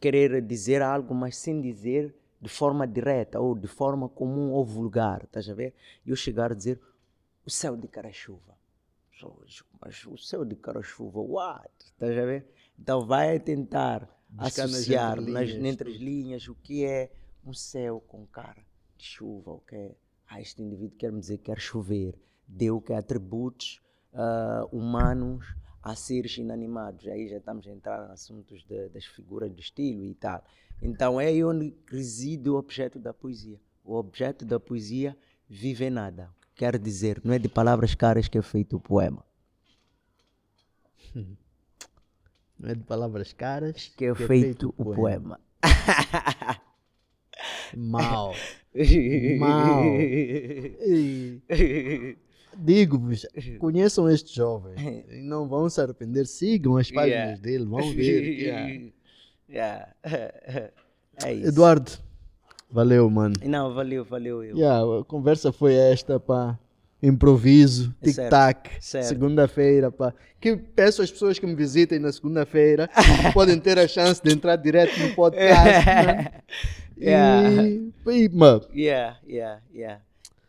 [0.00, 5.26] querer dizer algo, mas sem dizer de forma direta ou de forma comum ou vulgar,
[5.26, 5.74] tá a ver?
[6.06, 6.80] Eu chegar a dizer
[7.44, 8.58] o céu de cara-chuva.
[9.80, 11.70] Mas o céu de cara-chuva, what?
[11.98, 12.46] Tá a ver?
[12.78, 17.12] Então vai tentar Buscar associar nas entre as linhas o que é
[17.44, 18.64] um céu com cara
[18.96, 19.96] de chuva, ok?
[20.28, 23.82] Ah, este indivíduo quer me dizer que quer chover, deu que atributos
[24.14, 27.06] uh, humanos a seres inanimados.
[27.06, 30.44] Aí já estamos a entrar em assuntos de, das figuras de estilo e tal.
[30.82, 33.60] Então é aí onde reside o objeto da poesia.
[33.84, 35.16] O objeto da poesia
[35.48, 36.30] vive em nada.
[36.54, 39.24] Quer dizer, não é de palavras caras que é feito o poema.
[42.58, 43.90] Não é de palavras caras.
[43.96, 44.94] Que é que feito, é feito o poema.
[44.94, 45.40] poema.
[47.74, 48.34] Mal.
[49.38, 49.84] Mal.
[52.56, 53.26] Digo-vos,
[53.58, 55.04] conheçam este jovem.
[55.22, 56.26] Não vão se arrepender.
[56.26, 57.40] Sigam as páginas yeah.
[57.40, 58.22] dele, vão ver.
[58.38, 58.92] Yeah.
[59.48, 59.92] Yeah.
[61.22, 61.34] É.
[61.34, 61.92] Eduardo,
[62.70, 63.34] valeu, mano.
[63.44, 64.42] Não, valeu, valeu.
[64.42, 64.56] Eu.
[64.56, 66.58] Yeah, a conversa foi esta, pá
[67.02, 69.92] improviso, é tic-tac, segunda-feira.
[70.40, 72.88] Que peço às pessoas que me visitem na segunda-feira,
[73.32, 75.86] podem ter a chance de entrar direto no podcast.
[75.86, 76.26] né?
[76.98, 77.62] yeah.
[77.62, 78.66] E, e mano.
[78.74, 80.00] Yeah, yeah, yeah.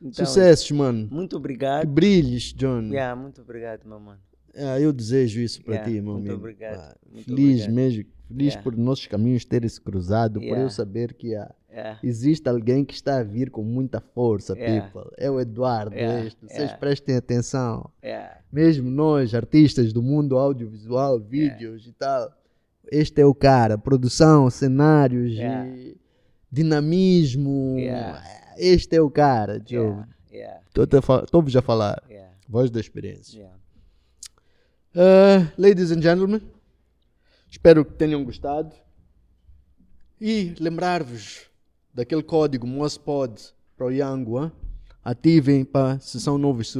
[0.01, 1.07] Então, Sucessos, mano.
[1.11, 1.81] Muito obrigado.
[1.81, 2.89] Que brilhes, John.
[2.89, 4.19] Yeah, muito obrigado, meu mano.
[4.55, 6.41] Ah, eu desejo isso para yeah, ti, meu muito amigo.
[6.41, 6.79] Obrigado.
[6.79, 7.73] Ah, muito feliz obrigado.
[7.73, 8.61] mesmo, feliz yeah.
[8.63, 11.99] por nossos caminhos terem se cruzado, por eu saber que há Yeah.
[12.03, 14.89] Existe alguém que está a vir com muita força, yeah.
[14.91, 15.09] people.
[15.17, 15.95] É o Eduardo.
[15.95, 16.25] Yeah.
[16.25, 16.45] Este.
[16.45, 17.89] Vocês prestem atenção.
[18.51, 22.29] Mesmo nós, artistas do mundo audiovisual, vídeos e tal,
[22.91, 23.77] este é o cara.
[23.77, 25.33] Produção, cenários,
[26.51, 27.77] dinamismo.
[28.57, 30.03] Este é o cara, Joe.
[31.23, 32.03] Estou-vos a falar.
[32.47, 33.49] Voz da experiência.
[34.93, 36.41] Uh, ladies and gentlemen,
[37.49, 38.75] espero que tenham gostado.
[40.19, 41.49] E lembrar-vos
[41.93, 43.41] daquele código MOSPOD
[43.75, 44.51] para o Yango,
[45.03, 46.75] ativem para se são novos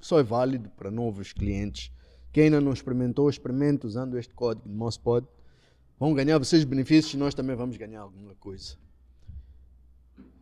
[0.00, 1.90] só é válido para novos clientes.
[2.30, 5.26] Quem ainda não experimentou, experimente usando este código de Mosspod.
[5.98, 8.74] Vão ganhar vocês benefícios e nós também vamos ganhar alguma coisa.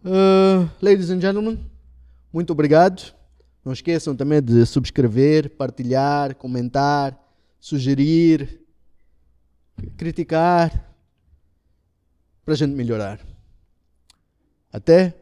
[0.05, 1.65] Uh, ladies and gentlemen,
[2.33, 3.15] muito obrigado.
[3.65, 7.17] Não esqueçam também de subscrever, partilhar, comentar,
[7.61, 8.61] sugerir,
[9.97, 10.93] criticar,
[12.45, 13.21] para a gente melhorar.
[14.73, 15.15] Até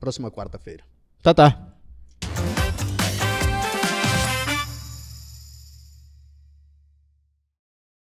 [0.00, 0.84] próxima quarta-feira.
[1.22, 1.77] Tá, tá.